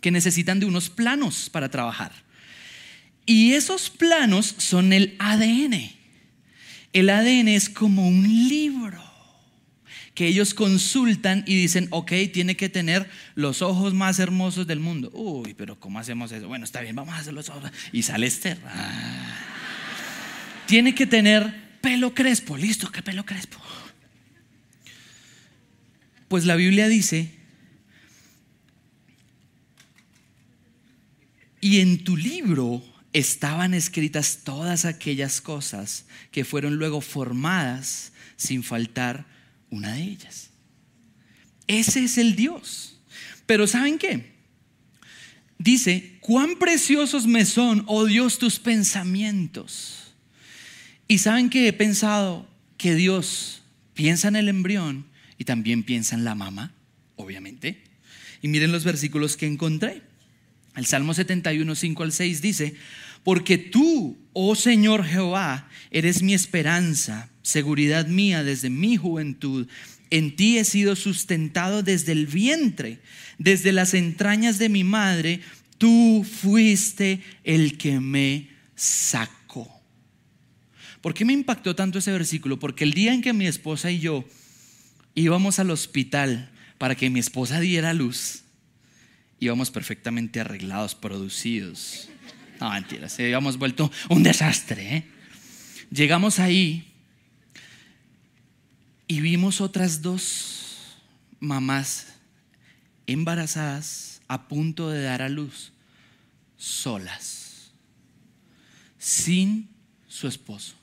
que 0.00 0.10
necesitan 0.10 0.58
de 0.58 0.66
unos 0.66 0.90
planos 0.90 1.48
para 1.50 1.70
trabajar. 1.70 2.12
Y 3.26 3.52
esos 3.52 3.90
planos 3.90 4.54
son 4.58 4.92
el 4.92 5.14
ADN. 5.18 5.92
El 6.92 7.10
ADN 7.10 7.48
es 7.48 7.68
como 7.68 8.08
un 8.08 8.48
libro 8.48 9.04
que 10.14 10.26
ellos 10.26 10.54
consultan 10.54 11.44
y 11.46 11.54
dicen, 11.54 11.88
ok, 11.90 12.12
tiene 12.32 12.56
que 12.56 12.70
tener 12.70 13.06
los 13.34 13.60
ojos 13.60 13.92
más 13.92 14.18
hermosos 14.18 14.66
del 14.66 14.80
mundo. 14.80 15.10
Uy, 15.12 15.52
pero 15.52 15.78
¿cómo 15.78 15.98
hacemos 15.98 16.32
eso? 16.32 16.48
Bueno, 16.48 16.64
está 16.64 16.80
bien, 16.80 16.96
vamos 16.96 17.14
a 17.14 17.18
hacer 17.18 17.34
los 17.34 17.50
ojos. 17.50 17.70
Y 17.92 18.02
sale 18.02 18.26
Esther. 18.26 18.58
Ah. 18.64 19.36
Tiene 20.66 20.94
que 20.94 21.06
tener 21.06 21.78
pelo 21.82 22.14
crespo. 22.14 22.56
Listo, 22.56 22.90
¿qué 22.90 23.02
pelo 23.02 23.26
crespo? 23.26 23.58
Pues 26.28 26.44
la 26.44 26.56
Biblia 26.56 26.88
dice, 26.88 27.32
y 31.60 31.80
en 31.80 32.04
tu 32.04 32.16
libro 32.16 32.82
estaban 33.12 33.74
escritas 33.74 34.40
todas 34.44 34.84
aquellas 34.84 35.40
cosas 35.40 36.06
que 36.30 36.44
fueron 36.44 36.76
luego 36.76 37.00
formadas 37.00 38.12
sin 38.36 38.62
faltar 38.62 39.26
una 39.70 39.94
de 39.94 40.02
ellas. 40.02 40.50
Ese 41.66 42.04
es 42.04 42.18
el 42.18 42.36
Dios. 42.36 42.98
Pero 43.46 43.66
¿saben 43.66 43.98
qué? 43.98 44.34
Dice, 45.58 46.18
cuán 46.20 46.58
preciosos 46.58 47.26
me 47.26 47.44
son, 47.44 47.84
oh 47.86 48.04
Dios, 48.04 48.38
tus 48.38 48.58
pensamientos. 48.58 50.14
Y 51.08 51.18
saben 51.18 51.48
que 51.48 51.68
he 51.68 51.72
pensado 51.72 52.48
que 52.76 52.94
Dios 52.94 53.62
piensa 53.94 54.28
en 54.28 54.36
el 54.36 54.48
embrión 54.48 55.06
y 55.38 55.44
también 55.44 55.82
piensa 55.82 56.14
en 56.14 56.24
la 56.24 56.34
mamá, 56.34 56.74
obviamente. 57.16 57.82
Y 58.42 58.48
miren 58.48 58.72
los 58.72 58.84
versículos 58.84 59.36
que 59.36 59.46
encontré. 59.46 60.02
El 60.76 60.86
Salmo 60.86 61.14
71, 61.14 61.74
5 61.74 62.02
al 62.02 62.12
6 62.12 62.42
dice, 62.42 62.74
porque 63.24 63.58
tú, 63.58 64.16
oh 64.34 64.54
Señor 64.54 65.04
Jehová, 65.04 65.68
eres 65.90 66.22
mi 66.22 66.34
esperanza, 66.34 67.28
seguridad 67.42 68.06
mía 68.06 68.44
desde 68.44 68.70
mi 68.70 68.96
juventud. 68.96 69.66
En 70.10 70.36
ti 70.36 70.58
he 70.58 70.64
sido 70.64 70.94
sustentado 70.94 71.82
desde 71.82 72.12
el 72.12 72.26
vientre, 72.26 73.00
desde 73.38 73.72
las 73.72 73.94
entrañas 73.94 74.58
de 74.58 74.68
mi 74.68 74.84
madre. 74.84 75.40
Tú 75.78 76.24
fuiste 76.24 77.20
el 77.42 77.78
que 77.78 77.98
me 77.98 78.48
sacó. 78.76 79.36
¿Por 81.00 81.14
qué 81.14 81.24
me 81.24 81.32
impactó 81.32 81.74
tanto 81.74 81.98
ese 81.98 82.12
versículo? 82.12 82.58
Porque 82.58 82.84
el 82.84 82.92
día 82.92 83.12
en 83.12 83.22
que 83.22 83.32
mi 83.32 83.46
esposa 83.46 83.90
y 83.90 83.98
yo 83.98 84.24
íbamos 85.16 85.58
al 85.58 85.70
hospital 85.70 86.48
para 86.78 86.94
que 86.94 87.10
mi 87.10 87.18
esposa 87.18 87.58
diera 87.58 87.92
luz, 87.92 88.44
íbamos 89.40 89.72
perfectamente 89.72 90.40
arreglados, 90.40 90.94
producidos. 90.94 92.08
No, 92.60 92.70
mentiras, 92.70 93.18
habíamos 93.18 93.58
vuelto 93.58 93.90
un 94.08 94.22
desastre. 94.22 94.96
¿eh? 94.96 95.04
Llegamos 95.90 96.38
ahí 96.38 96.92
y 99.08 99.20
vimos 99.20 99.60
otras 99.60 100.02
dos 100.02 100.98
mamás 101.40 102.14
embarazadas 103.06 104.20
a 104.28 104.48
punto 104.48 104.90
de 104.90 105.02
dar 105.02 105.22
a 105.22 105.28
luz, 105.28 105.72
solas, 106.56 107.70
sin 108.98 109.68
su 110.08 110.28
esposo. 110.28 110.74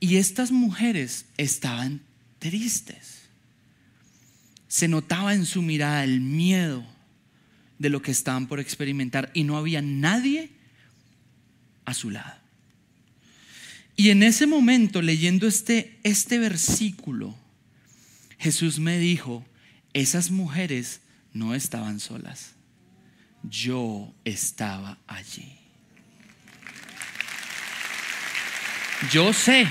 Y 0.00 0.16
estas 0.16 0.52
mujeres 0.52 1.26
estaban 1.36 2.02
tristes. 2.44 3.22
Se 4.68 4.86
notaba 4.86 5.32
en 5.32 5.46
su 5.46 5.62
mirada 5.62 6.04
el 6.04 6.20
miedo 6.20 6.84
de 7.78 7.88
lo 7.88 8.02
que 8.02 8.10
estaban 8.10 8.48
por 8.48 8.60
experimentar 8.60 9.30
y 9.32 9.44
no 9.44 9.56
había 9.56 9.80
nadie 9.80 10.50
a 11.86 11.94
su 11.94 12.10
lado. 12.10 12.36
Y 13.96 14.10
en 14.10 14.22
ese 14.22 14.46
momento, 14.46 15.00
leyendo 15.00 15.46
este, 15.46 15.98
este 16.02 16.38
versículo, 16.38 17.34
Jesús 18.38 18.78
me 18.78 18.98
dijo, 18.98 19.42
esas 19.94 20.30
mujeres 20.30 21.00
no 21.32 21.54
estaban 21.54 21.98
solas, 21.98 22.50
yo 23.44 24.12
estaba 24.26 24.98
allí. 25.06 25.50
Yo 29.10 29.32
sé 29.32 29.66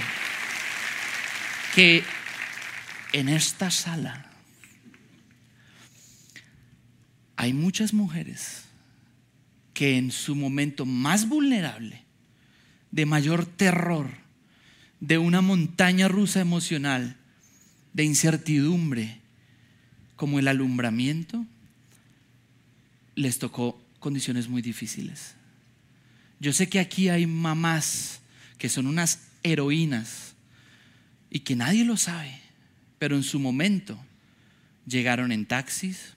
que 1.76 2.04
en 3.14 3.30
esta 3.30 3.72
sala 3.72 4.30
hay 7.36 7.54
muchas 7.54 7.94
mujeres 7.94 8.66
que 9.74 9.98
en 9.98 10.12
su 10.12 10.36
momento 10.36 10.86
más 10.86 11.28
vulnerable, 11.28 12.04
de 12.92 13.06
mayor 13.06 13.46
terror, 13.46 14.10
de 15.00 15.18
una 15.18 15.42
montaña 15.42 16.08
rusa 16.08 16.42
emocional, 16.42 17.18
de 17.94 18.04
incertidumbre, 18.04 19.20
como 20.16 20.40
el 20.40 20.48
alumbramiento, 20.48 21.46
les 23.16 23.40
tocó 23.40 23.82
condiciones 24.00 24.48
muy 24.48 24.62
difíciles. 24.62 25.36
Yo 26.40 26.54
sé 26.54 26.70
que 26.70 26.80
aquí 26.80 27.10
hay 27.10 27.26
mamás 27.26 28.22
que 28.58 28.70
son 28.70 28.86
unas 28.88 29.20
heroínas 29.44 30.36
y 31.30 31.40
que 31.42 31.56
nadie 31.56 31.84
lo 31.84 31.98
sabe, 31.98 32.43
pero 33.04 33.18
en 33.18 33.24
su 33.24 33.38
momento 33.38 34.00
llegaron 34.88 35.34
en 35.34 35.46
taxis, 35.46 36.14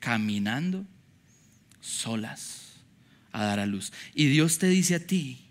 caminando, 0.00 0.84
solas 1.80 2.74
a 3.32 3.42
dar 3.42 3.58
a 3.58 3.64
luz. 3.64 3.90
Y 4.14 4.26
Dios 4.26 4.58
te 4.58 4.68
dice 4.68 4.96
a 4.96 5.06
ti 5.06 5.46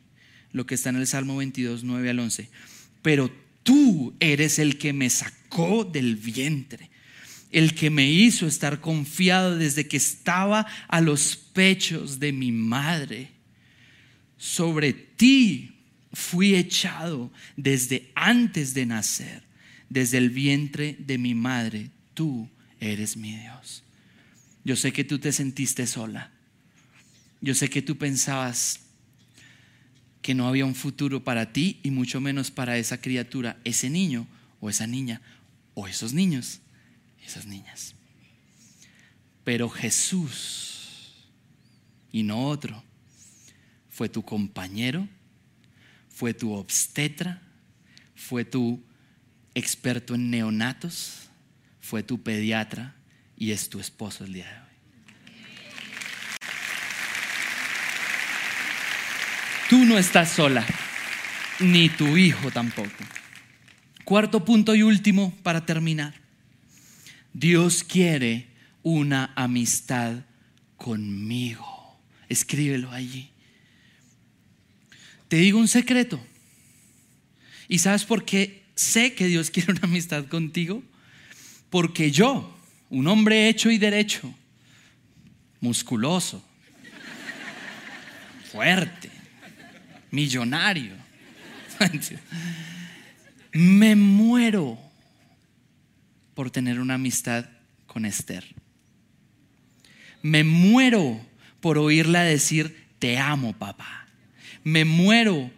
lo 0.52 0.68
que 0.68 0.76
está 0.76 0.92
en 0.92 0.98
el 0.98 1.08
Salmo 1.08 1.38
22, 1.38 1.84
9 1.84 2.08
al 2.08 2.20
11, 2.20 2.50
pero 3.02 3.36
tú 3.64 4.14
eres 4.20 4.60
el 4.60 4.78
que 4.78 4.94
me 4.94 5.10
sacó 5.10 5.86
del 5.86 6.18
vientre 6.18 6.92
el 7.50 7.74
que 7.74 7.90
me 7.90 8.08
hizo 8.08 8.46
estar 8.46 8.80
confiado 8.80 9.58
desde 9.58 9.88
que 9.88 9.98
estaba 9.98 10.68
a 10.88 11.02
los 11.02 11.36
pechos 11.36 12.20
de 12.20 12.32
mi 12.32 12.52
madre. 12.52 13.32
Sobre 14.38 14.94
ti 14.94 15.80
fui 16.14 16.54
echado 16.54 17.32
desde 17.58 18.12
antes 18.14 18.76
de 18.76 18.86
nacer, 18.86 19.45
desde 19.96 20.18
el 20.18 20.30
vientre 20.30 20.98
de 21.00 21.18
mi 21.18 21.36
madre. 21.36 21.90
Tú 22.14 22.50
eres 22.82 23.16
mi 23.16 23.34
Dios. 23.34 23.82
Yo 24.66 24.76
sé 24.76 24.92
que 24.92 25.06
tú 25.06 25.20
te 25.20 25.32
sentiste 25.32 25.88
sola. 25.88 26.34
Yo 27.40 27.56
sé 27.56 27.70
que 27.70 27.82
tú 27.82 27.98
pensabas 27.98 28.82
que 30.22 30.36
no 30.36 30.50
había 30.50 30.66
un 30.66 30.76
futuro 30.76 31.24
para 31.24 31.54
ti 31.54 31.80
y 31.82 31.92
mucho 31.92 32.20
menos 32.20 32.52
para 32.52 32.78
esa 32.78 33.00
criatura, 33.00 33.58
ese 33.64 33.90
niño 33.90 34.28
o 34.60 34.70
esa 34.70 34.86
niña 34.86 35.22
o 35.76 35.88
esos 35.88 36.12
niños, 36.12 36.60
esas 37.26 37.46
niñas. 37.46 37.96
Pero 39.46 39.70
Jesús 39.70 41.24
y 42.12 42.24
no 42.24 42.50
otro 42.50 42.84
fue 43.90 44.10
tu 44.10 44.24
compañero, 44.24 45.08
fue 46.10 46.34
tu 46.34 46.52
obstetra, 46.52 47.42
fue 48.14 48.44
tu 48.44 48.84
experto 49.56 50.14
en 50.16 50.30
neonatos, 50.30 51.30
fue 51.80 52.04
tu 52.04 52.22
pediatra 52.22 52.94
y 53.38 53.52
es 53.52 53.70
tu 53.70 53.80
esposo 53.80 54.26
el 54.26 54.34
día 54.34 54.46
de 54.46 54.60
hoy. 54.60 54.66
Tú 59.70 59.86
no 59.86 59.98
estás 59.98 60.30
sola, 60.30 60.66
ni 61.60 61.90
tu 61.90 62.18
hijo 62.18 62.52
tampoco. 62.52 62.92
Cuarto 64.04 64.46
punto 64.46 64.76
y 64.76 64.84
último 64.84 65.34
para 65.42 65.66
terminar. 65.66 66.14
Dios 67.34 67.84
quiere 67.84 68.48
una 68.84 69.34
amistad 69.36 70.18
conmigo. 70.78 72.00
Escríbelo 72.30 72.92
allí. 72.92 73.32
Te 75.28 75.38
digo 75.38 75.58
un 75.60 75.68
secreto. 75.68 76.24
¿Y 77.68 77.80
sabes 77.80 78.06
por 78.06 78.26
qué 78.26 78.65
sé 78.76 79.14
que 79.14 79.28
Dios 79.28 79.50
quiere 79.52 79.72
una 79.72 79.84
amistad 79.84 80.26
contigo? 80.26 80.84
Porque 81.70 82.12
yo, 82.12 82.58
un 82.90 83.08
hombre 83.08 83.50
hecho 83.50 83.72
y 83.72 83.78
derecho, 83.78 84.34
musculoso, 85.60 86.44
fuerte, 88.52 89.10
millonario, 90.12 90.94
me 93.54 93.96
muero 93.96 94.80
por 96.34 96.52
tener 96.52 96.80
una 96.80 96.94
amistad 96.96 97.46
con 97.88 98.06
Esther. 98.06 98.46
Me 100.22 100.44
muero 100.44 101.20
por 101.60 101.78
oírla 101.78 102.24
decir, 102.24 102.86
te 103.00 103.18
amo, 103.18 103.54
papá. 103.54 104.08
Me 104.64 104.86
muero 104.86 105.50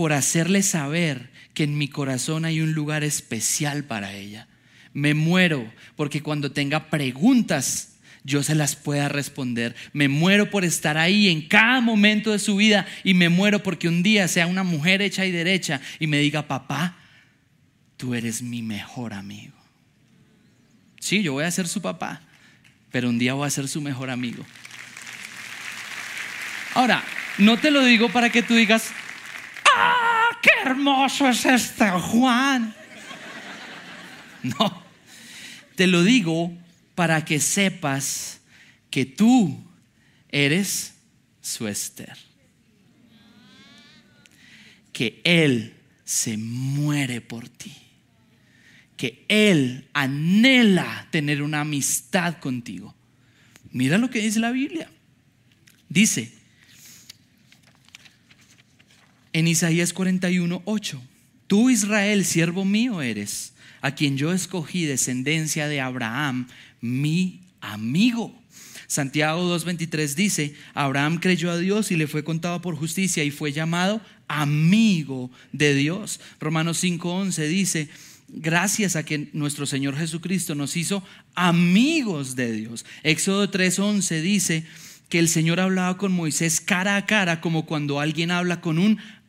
por 0.00 0.14
hacerle 0.14 0.62
saber 0.62 1.28
que 1.52 1.64
en 1.64 1.76
mi 1.76 1.86
corazón 1.86 2.46
hay 2.46 2.62
un 2.62 2.72
lugar 2.72 3.04
especial 3.04 3.84
para 3.84 4.14
ella. 4.14 4.48
Me 4.94 5.12
muero 5.12 5.70
porque 5.94 6.22
cuando 6.22 6.52
tenga 6.52 6.88
preguntas 6.88 7.98
yo 8.24 8.42
se 8.42 8.54
las 8.54 8.76
pueda 8.76 9.10
responder. 9.10 9.76
Me 9.92 10.08
muero 10.08 10.48
por 10.48 10.64
estar 10.64 10.96
ahí 10.96 11.28
en 11.28 11.46
cada 11.46 11.82
momento 11.82 12.32
de 12.32 12.38
su 12.38 12.56
vida 12.56 12.86
y 13.04 13.12
me 13.12 13.28
muero 13.28 13.62
porque 13.62 13.88
un 13.88 14.02
día 14.02 14.26
sea 14.26 14.46
una 14.46 14.62
mujer 14.62 15.02
hecha 15.02 15.26
y 15.26 15.32
derecha 15.32 15.82
y 15.98 16.06
me 16.06 16.16
diga, 16.16 16.48
papá, 16.48 16.96
tú 17.98 18.14
eres 18.14 18.40
mi 18.40 18.62
mejor 18.62 19.12
amigo. 19.12 19.58
Sí, 20.98 21.22
yo 21.22 21.34
voy 21.34 21.44
a 21.44 21.50
ser 21.50 21.68
su 21.68 21.82
papá, 21.82 22.22
pero 22.90 23.10
un 23.10 23.18
día 23.18 23.34
voy 23.34 23.46
a 23.46 23.50
ser 23.50 23.68
su 23.68 23.82
mejor 23.82 24.08
amigo. 24.08 24.46
Ahora, 26.72 27.04
no 27.36 27.58
te 27.58 27.70
lo 27.70 27.84
digo 27.84 28.08
para 28.08 28.30
que 28.30 28.42
tú 28.42 28.54
digas, 28.54 28.92
¡ah, 28.94 28.99
qué 30.42 30.50
hermoso 30.64 31.28
es 31.28 31.44
este 31.44 31.90
Juan! 31.90 32.74
No, 34.42 34.82
te 35.74 35.86
lo 35.86 36.02
digo 36.02 36.56
para 36.94 37.24
que 37.24 37.40
sepas 37.40 38.40
que 38.90 39.04
tú 39.04 39.58
eres 40.28 40.94
su 41.40 41.68
Esther. 41.68 42.16
Que 44.92 45.20
Él 45.24 45.74
se 46.04 46.36
muere 46.36 47.20
por 47.20 47.48
ti. 47.48 47.74
Que 48.96 49.24
Él 49.28 49.88
anhela 49.92 51.06
tener 51.10 51.42
una 51.42 51.60
amistad 51.60 52.38
contigo. 52.38 52.94
Mira 53.72 53.98
lo 53.98 54.10
que 54.10 54.20
dice 54.20 54.40
la 54.40 54.50
Biblia. 54.50 54.90
Dice, 55.88 56.32
en 59.32 59.48
Isaías 59.48 59.92
41, 59.92 60.62
8. 60.64 61.02
Tú, 61.46 61.70
Israel, 61.70 62.24
siervo 62.24 62.64
mío 62.64 63.02
eres, 63.02 63.54
a 63.80 63.94
quien 63.94 64.16
yo 64.16 64.32
escogí 64.32 64.84
descendencia 64.84 65.68
de 65.68 65.80
Abraham, 65.80 66.48
mi 66.80 67.40
amigo. 67.60 68.40
Santiago 68.86 69.42
2.23 69.56 70.14
dice, 70.14 70.54
Abraham 70.74 71.18
creyó 71.18 71.50
a 71.50 71.58
Dios 71.58 71.90
y 71.90 71.96
le 71.96 72.08
fue 72.08 72.24
contado 72.24 72.60
por 72.60 72.76
justicia 72.76 73.22
y 73.22 73.30
fue 73.30 73.52
llamado 73.52 74.00
amigo 74.26 75.30
de 75.52 75.74
Dios. 75.74 76.20
Romanos 76.40 76.82
5.11 76.82 77.48
dice, 77.48 77.88
gracias 78.28 78.96
a 78.96 79.04
que 79.04 79.28
nuestro 79.32 79.66
Señor 79.66 79.96
Jesucristo 79.96 80.54
nos 80.54 80.76
hizo 80.76 81.04
amigos 81.34 82.36
de 82.36 82.52
Dios. 82.52 82.84
Éxodo 83.02 83.50
3.11 83.50 84.20
dice 84.22 84.64
que 85.08 85.18
el 85.18 85.28
Señor 85.28 85.60
hablaba 85.60 85.96
con 85.96 86.12
Moisés 86.12 86.60
cara 86.60 86.96
a 86.96 87.06
cara 87.06 87.40
como 87.40 87.66
cuando 87.66 88.00
alguien 88.00 88.30
habla 88.30 88.60
con 88.60 88.78
un 88.78 88.98
amigo. 88.98 89.19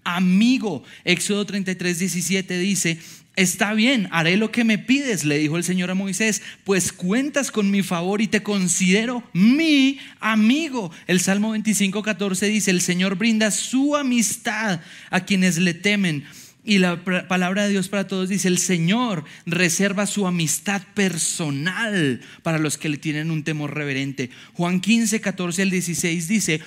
Éxodo 1.04 1.46
33, 1.46 2.00
17 2.00 2.58
dice, 2.58 3.00
está 3.36 3.74
bien, 3.74 4.08
haré 4.12 4.38
lo 4.38 4.52
que 4.52 4.64
me 4.64 4.78
pides, 4.78 5.24
le 5.26 5.38
dijo 5.38 5.58
el 5.58 5.64
Señor 5.64 5.92
a 5.92 5.96
Moisés, 5.96 6.42
pues 6.64 6.92
cuentas 6.92 7.52
con 7.52 7.72
mi 7.72 7.82
favor 7.82 8.22
y 8.22 8.28
te 8.28 8.44
considero 8.44 9.24
mi 9.34 10.00
amigo. 10.20 10.92
El 11.08 11.20
Salmo 11.20 11.52
25, 11.52 12.04
14 12.04 12.48
dice, 12.48 12.72
el 12.72 12.82
Señor 12.82 13.16
brinda 13.16 13.52
su 13.52 13.96
amistad 13.96 14.82
a 15.10 15.22
quienes 15.22 15.58
le 15.58 15.74
temen. 15.74 16.26
Y 16.64 16.78
la 16.78 17.04
palabra 17.04 17.64
de 17.64 17.72
Dios 17.72 17.90
para 17.90 18.06
todos 18.06 18.30
dice, 18.30 18.48
el 18.48 18.60
Señor 18.60 19.24
reserva 19.48 20.06
su 20.06 20.28
amistad 20.28 20.84
personal 20.94 22.22
para 22.44 22.60
los 22.60 22.78
que 22.78 22.90
le 22.90 22.98
tienen 22.98 23.32
un 23.32 23.44
temor 23.44 23.74
reverente. 23.74 24.30
Juan 24.54 24.80
15, 24.80 25.22
14 25.22 25.64
al 25.64 25.72
16 25.72 26.28
dice, 26.28 26.62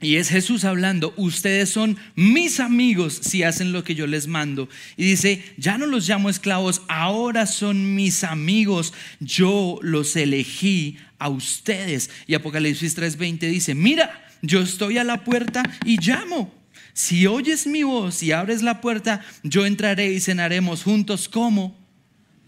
Y 0.00 0.16
es 0.16 0.28
Jesús 0.28 0.64
hablando, 0.64 1.12
ustedes 1.16 1.70
son 1.70 1.96
mis 2.14 2.60
amigos 2.60 3.18
si 3.20 3.42
hacen 3.42 3.72
lo 3.72 3.82
que 3.82 3.96
yo 3.96 4.06
les 4.06 4.28
mando. 4.28 4.68
Y 4.96 5.04
dice, 5.04 5.42
ya 5.56 5.76
no 5.76 5.86
los 5.86 6.08
llamo 6.08 6.30
esclavos, 6.30 6.82
ahora 6.86 7.46
son 7.46 7.96
mis 7.96 8.22
amigos, 8.22 8.92
yo 9.18 9.80
los 9.82 10.14
elegí 10.14 10.98
a 11.18 11.28
ustedes. 11.28 12.10
Y 12.28 12.34
Apocalipsis 12.34 12.96
3:20 12.96 13.40
dice, 13.50 13.74
mira, 13.74 14.24
yo 14.40 14.60
estoy 14.60 14.98
a 14.98 15.04
la 15.04 15.24
puerta 15.24 15.64
y 15.84 16.00
llamo. 16.00 16.54
Si 16.92 17.26
oyes 17.26 17.66
mi 17.66 17.82
voz 17.82 18.22
y 18.22 18.30
abres 18.30 18.62
la 18.62 18.80
puerta, 18.80 19.24
yo 19.42 19.66
entraré 19.66 20.12
y 20.12 20.20
cenaremos 20.20 20.84
juntos 20.84 21.28
como 21.28 21.76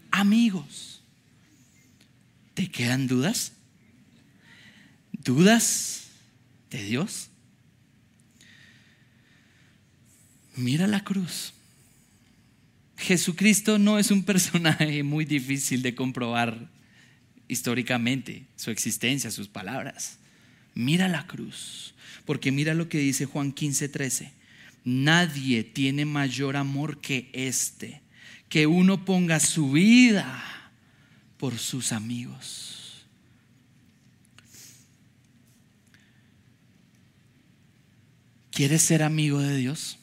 amigos. 0.09 1.03
¿Te 2.53 2.69
quedan 2.69 3.07
dudas? 3.07 3.53
¿Dudas 5.11 6.07
de 6.69 6.83
Dios? 6.83 7.30
Mira 10.61 10.85
la 10.85 11.03
cruz. 11.03 11.53
Jesucristo 12.97 13.79
no 13.79 13.97
es 13.97 14.11
un 14.11 14.23
personaje 14.23 15.01
muy 15.01 15.25
difícil 15.25 15.81
de 15.81 15.95
comprobar 15.95 16.69
históricamente, 17.47 18.45
su 18.55 18.69
existencia, 18.69 19.31
sus 19.31 19.47
palabras. 19.47 20.19
Mira 20.75 21.07
la 21.07 21.25
cruz, 21.25 21.95
porque 22.25 22.51
mira 22.51 22.75
lo 22.75 22.89
que 22.89 22.99
dice 22.99 23.25
Juan 23.25 23.51
15, 23.51 23.89
13. 23.89 24.31
Nadie 24.85 25.63
tiene 25.63 26.05
mayor 26.05 26.55
amor 26.55 27.01
que 27.01 27.29
este, 27.33 28.01
que 28.47 28.67
uno 28.67 29.03
ponga 29.03 29.39
su 29.39 29.71
vida 29.71 30.43
por 31.37 31.57
sus 31.57 31.91
amigos. 31.91 33.03
¿Quieres 38.51 38.83
ser 38.83 39.01
amigo 39.01 39.39
de 39.39 39.57
Dios? 39.57 39.97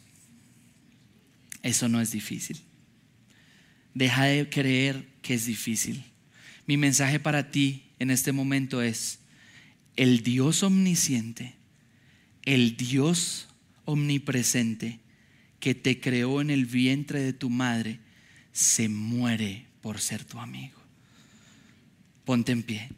Eso 1.69 1.87
no 1.87 2.01
es 2.01 2.13
difícil. 2.13 2.59
Deja 3.93 4.25
de 4.25 4.49
creer 4.49 5.07
que 5.21 5.35
es 5.35 5.45
difícil. 5.45 6.03
Mi 6.67 6.79
mensaje 6.79 7.21
para 7.21 7.51
ti 7.51 7.91
en 7.99 8.11
este 8.11 8.33
momento 8.33 8.81
es, 8.81 9.19
el 9.95 10.23
Dios 10.23 10.63
omnisciente, 10.63 11.57
el 12.45 12.79
Dios 12.79 13.49
omnipresente 13.85 15.01
que 15.61 15.75
te 15.75 16.01
creó 16.01 16.41
en 16.41 16.49
el 16.49 16.65
vientre 16.65 17.21
de 17.21 17.35
tu 17.35 17.51
madre, 17.51 18.01
se 18.51 18.89
muere 18.89 19.67
por 19.83 20.01
ser 20.01 20.25
tu 20.25 20.39
amigo. 20.39 20.81
Ponte 22.25 22.53
en 22.53 22.63
pie. 22.63 22.89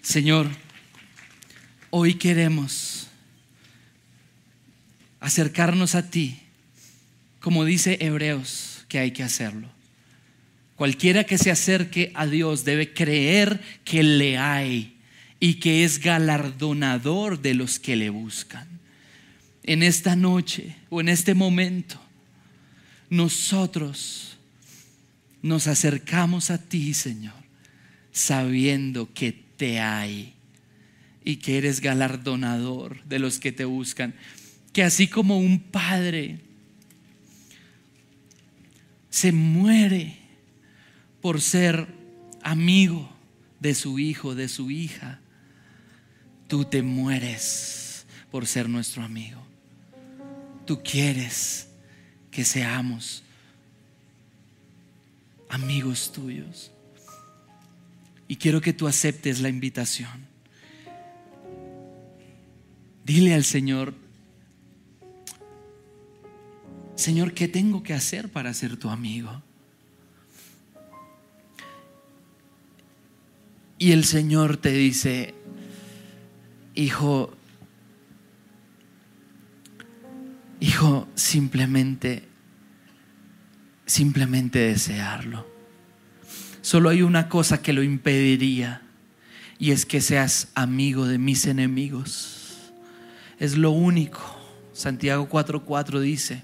Señor, 0.00 0.48
hoy 1.90 2.14
queremos 2.14 3.08
acercarnos 5.20 5.94
a 5.94 6.08
ti, 6.08 6.40
como 7.46 7.64
dice 7.64 7.98
Hebreos 8.00 8.84
que 8.88 8.98
hay 8.98 9.12
que 9.12 9.22
hacerlo. 9.22 9.68
Cualquiera 10.74 11.22
que 11.22 11.38
se 11.38 11.52
acerque 11.52 12.10
a 12.16 12.26
Dios 12.26 12.64
debe 12.64 12.92
creer 12.92 13.60
que 13.84 14.02
le 14.02 14.36
hay 14.36 14.96
y 15.38 15.54
que 15.60 15.84
es 15.84 16.00
galardonador 16.00 17.40
de 17.40 17.54
los 17.54 17.78
que 17.78 17.94
le 17.94 18.10
buscan. 18.10 18.66
En 19.62 19.84
esta 19.84 20.16
noche 20.16 20.74
o 20.90 21.00
en 21.00 21.08
este 21.08 21.34
momento, 21.34 22.00
nosotros 23.10 24.38
nos 25.40 25.68
acercamos 25.68 26.50
a 26.50 26.58
ti, 26.58 26.94
Señor, 26.94 27.44
sabiendo 28.10 29.14
que 29.14 29.30
te 29.56 29.78
hay 29.78 30.34
y 31.24 31.36
que 31.36 31.58
eres 31.58 31.80
galardonador 31.80 33.04
de 33.04 33.20
los 33.20 33.38
que 33.38 33.52
te 33.52 33.64
buscan. 33.64 34.16
Que 34.72 34.82
así 34.82 35.06
como 35.06 35.38
un 35.38 35.60
padre 35.60 36.40
se 39.16 39.32
muere 39.32 40.18
por 41.22 41.40
ser 41.40 41.88
amigo 42.42 43.10
de 43.60 43.74
su 43.74 43.98
hijo, 43.98 44.34
de 44.34 44.46
su 44.46 44.70
hija, 44.70 45.20
Tú 46.48 46.64
te 46.64 46.80
mueres 46.82 48.06
por 48.30 48.46
ser 48.46 48.68
nuestro 48.68 49.02
amigo. 49.02 49.42
Tú 50.64 50.80
quieres 50.80 51.66
que 52.30 52.44
seamos 52.44 53.24
amigos 55.48 56.12
tuyos. 56.12 56.70
Y 58.28 58.36
quiero 58.36 58.60
que 58.60 58.72
tú 58.72 58.86
aceptes 58.86 59.40
la 59.40 59.48
invitación. 59.48 60.26
Dile 63.04 63.34
al 63.34 63.44
Señor, 63.44 64.05
Señor, 66.96 67.34
¿qué 67.34 67.46
tengo 67.46 67.82
que 67.82 67.92
hacer 67.92 68.30
para 68.30 68.52
ser 68.54 68.78
tu 68.78 68.88
amigo? 68.88 69.42
Y 73.78 73.92
el 73.92 74.04
Señor 74.04 74.56
te 74.56 74.72
dice, 74.72 75.34
hijo, 76.74 77.36
hijo, 80.58 81.06
simplemente, 81.14 82.26
simplemente 83.84 84.58
desearlo. 84.60 85.46
Solo 86.62 86.88
hay 86.88 87.02
una 87.02 87.28
cosa 87.28 87.60
que 87.60 87.74
lo 87.74 87.82
impediría 87.82 88.80
y 89.58 89.72
es 89.72 89.84
que 89.84 90.00
seas 90.00 90.48
amigo 90.54 91.06
de 91.06 91.18
mis 91.18 91.46
enemigos. 91.46 92.72
Es 93.38 93.58
lo 93.58 93.70
único. 93.70 94.20
Santiago 94.72 95.28
4:4 95.28 96.00
dice, 96.00 96.42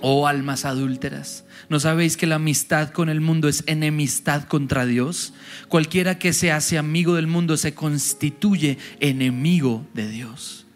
oh 0.00 0.26
almas 0.26 0.64
adúlteras, 0.64 1.44
¿no 1.68 1.80
sabéis 1.80 2.16
que 2.16 2.26
la 2.26 2.36
amistad 2.36 2.90
con 2.90 3.08
el 3.08 3.20
mundo 3.20 3.48
es 3.48 3.64
enemistad 3.66 4.44
contra 4.44 4.86
Dios? 4.86 5.34
Cualquiera 5.68 6.18
que 6.18 6.32
se 6.32 6.52
hace 6.52 6.78
amigo 6.78 7.14
del 7.14 7.26
mundo 7.26 7.56
se 7.56 7.74
constituye 7.74 8.78
enemigo 9.00 9.86
de 9.94 10.08
Dios. 10.08 10.66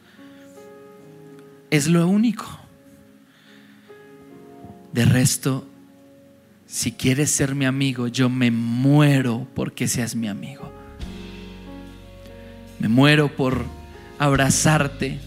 Es 1.71 1.87
lo 1.87 2.07
único. 2.07 2.59
De 4.93 5.05
resto, 5.07 5.67
si 6.67 6.93
quieres 6.93 7.31
ser 7.31 7.55
mi 7.55 7.65
amigo, 7.65 8.09
yo 8.09 8.29
me 8.29 8.51
muero 8.51 9.47
porque 9.55 9.89
seas 9.89 10.15
mi 10.15 10.29
amigo. 10.29 10.71
Me 12.79 12.89
muero 12.89 13.35
por 13.35 13.65
abrazarte 14.19 15.21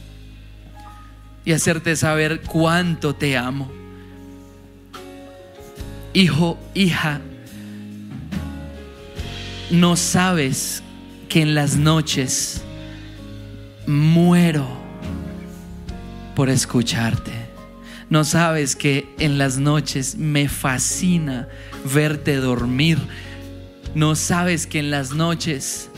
y 1.46 1.52
hacerte 1.54 1.96
saber 1.96 2.41
cuánto 2.41 3.16
te 3.16 3.38
amo 3.38 3.85
hijo, 6.16 6.57
hija, 6.74 7.20
no 9.70 9.97
sabes 9.97 10.82
que 11.28 11.41
en 11.41 11.53
las 11.53 11.76
noches 11.76 12.63
muero 13.86 14.66
por 16.34 16.49
escucharte. 16.49 17.34
No 18.09 18.24
sabes 18.24 18.78
que 18.78 19.05
en 19.20 19.38
las 19.38 19.57
noches 19.57 20.16
me 20.16 20.47
fascina 20.47 21.49
verte 21.93 22.38
dormir. 22.38 22.97
No 23.93 24.16
sabes 24.16 24.68
que 24.68 24.80
en 24.80 24.91
las 24.91 25.11
noches 25.11 25.89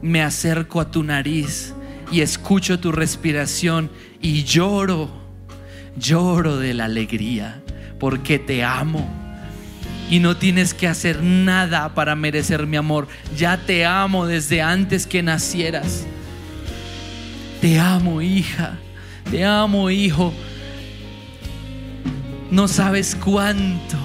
me 0.00 0.22
acerco 0.22 0.80
a 0.80 0.90
tu 0.90 1.02
nariz 1.02 1.74
y 2.10 2.22
escucho 2.22 2.80
tu 2.80 2.90
respiración 2.90 3.90
y 4.22 4.44
lloro, 4.44 5.10
lloro 5.98 6.56
de 6.56 6.72
la 6.72 6.86
alegría 6.86 7.62
porque 7.98 8.38
te 8.38 8.64
amo 8.64 9.17
y 10.10 10.20
no 10.20 10.36
tienes 10.36 10.74
que 10.74 10.88
hacer 10.88 11.22
nada 11.22 11.94
para 11.94 12.14
merecer 12.14 12.66
mi 12.66 12.76
amor. 12.76 13.08
Ya 13.36 13.58
te 13.58 13.84
amo 13.84 14.26
desde 14.26 14.62
antes 14.62 15.06
que 15.06 15.22
nacieras. 15.22 16.06
Te 17.60 17.78
amo, 17.78 18.22
hija. 18.22 18.78
Te 19.30 19.44
amo, 19.44 19.90
hijo. 19.90 20.32
No 22.50 22.68
sabes 22.68 23.14
cuánto. 23.14 23.98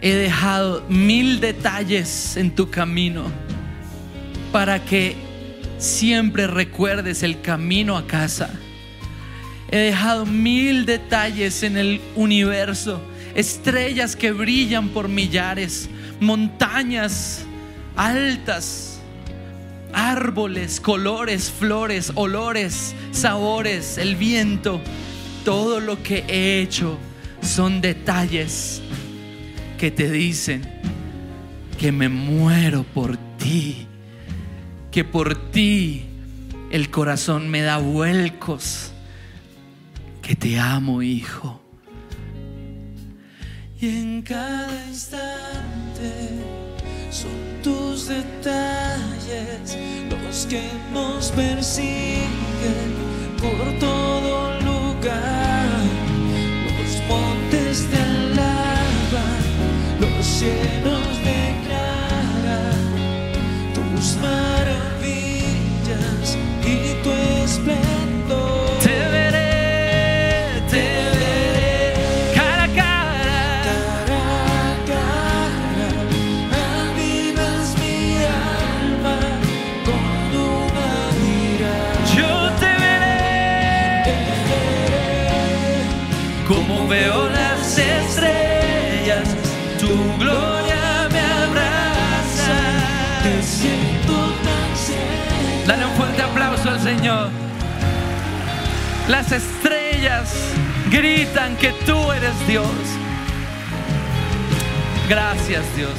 He 0.00 0.14
dejado 0.14 0.84
mil 0.88 1.38
detalles 1.38 2.36
en 2.36 2.52
tu 2.52 2.70
camino 2.70 3.24
para 4.50 4.84
que 4.84 5.14
siempre 5.78 6.48
recuerdes 6.48 7.22
el 7.22 7.40
camino 7.40 7.96
a 7.96 8.06
casa. 8.08 8.50
He 9.70 9.78
dejado 9.78 10.26
mil 10.26 10.86
detalles 10.86 11.62
en 11.62 11.76
el 11.76 12.00
universo 12.16 13.00
estrellas 13.34 14.16
que 14.16 14.32
brillan 14.32 14.88
por 14.88 15.08
millares, 15.08 15.88
montañas 16.20 17.46
altas, 17.96 19.00
árboles, 19.92 20.80
colores, 20.80 21.50
flores, 21.50 22.12
olores, 22.14 22.94
sabores, 23.12 23.98
el 23.98 24.16
viento. 24.16 24.80
Todo 25.44 25.80
lo 25.80 26.02
que 26.02 26.24
he 26.28 26.60
hecho 26.60 26.98
son 27.42 27.80
detalles 27.80 28.80
que 29.78 29.90
te 29.90 30.10
dicen 30.10 30.62
que 31.78 31.90
me 31.90 32.08
muero 32.08 32.84
por 32.84 33.16
ti, 33.38 33.86
que 34.90 35.04
por 35.04 35.50
ti 35.50 36.04
el 36.70 36.90
corazón 36.90 37.48
me 37.48 37.62
da 37.62 37.78
vuelcos. 37.78 38.92
Que 40.22 40.36
te 40.36 40.58
amo, 40.60 41.02
hijo. 41.02 41.61
Y 43.82 43.88
en 43.88 44.22
cada 44.22 44.70
instante 44.86 46.38
son 47.10 47.32
tus 47.64 48.06
detalles 48.06 49.76
los 50.08 50.46
que 50.46 50.62
nos 50.92 51.32
persiguen 51.32 52.94
por 53.40 53.76
todo 53.80 54.60
lugar. 54.60 55.66
Los 56.64 56.92
montes 57.08 57.88
te 57.90 57.96
alaban, 57.96 59.42
los 59.98 60.24
cielos 60.26 61.18
declaran 61.24 62.86
tus 63.74 64.16
maravillas 64.18 64.78
y 66.64 67.02
tu 67.02 67.10
esplendor. 67.10 68.01
Señor. 96.96 97.30
Las 99.08 99.32
estrellas 99.32 100.30
gritan 100.90 101.56
que 101.56 101.72
tú 101.86 102.12
eres 102.12 102.34
Dios. 102.46 102.66
Gracias 105.08 105.64
Dios. 105.74 105.94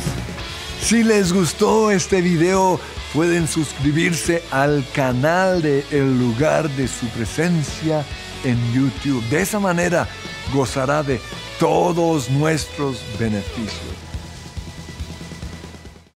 Si 0.81 1.03
les 1.03 1.33
gustó 1.33 1.89
este 1.89 2.21
video, 2.21 2.79
pueden 3.11 3.47
suscribirse 3.47 4.43
al 4.51 4.85
canal 4.93 5.63
de 5.63 5.83
El 5.89 6.19
lugar 6.19 6.69
de 6.69 6.87
su 6.87 7.07
presencia 7.07 8.05
en 8.43 8.57
YouTube. 8.73 9.23
De 9.29 9.41
esa 9.41 9.59
manera 9.59 10.07
gozará 10.53 11.01
de 11.01 11.19
todos 11.59 12.29
nuestros 12.29 13.01
beneficios. 13.17 13.92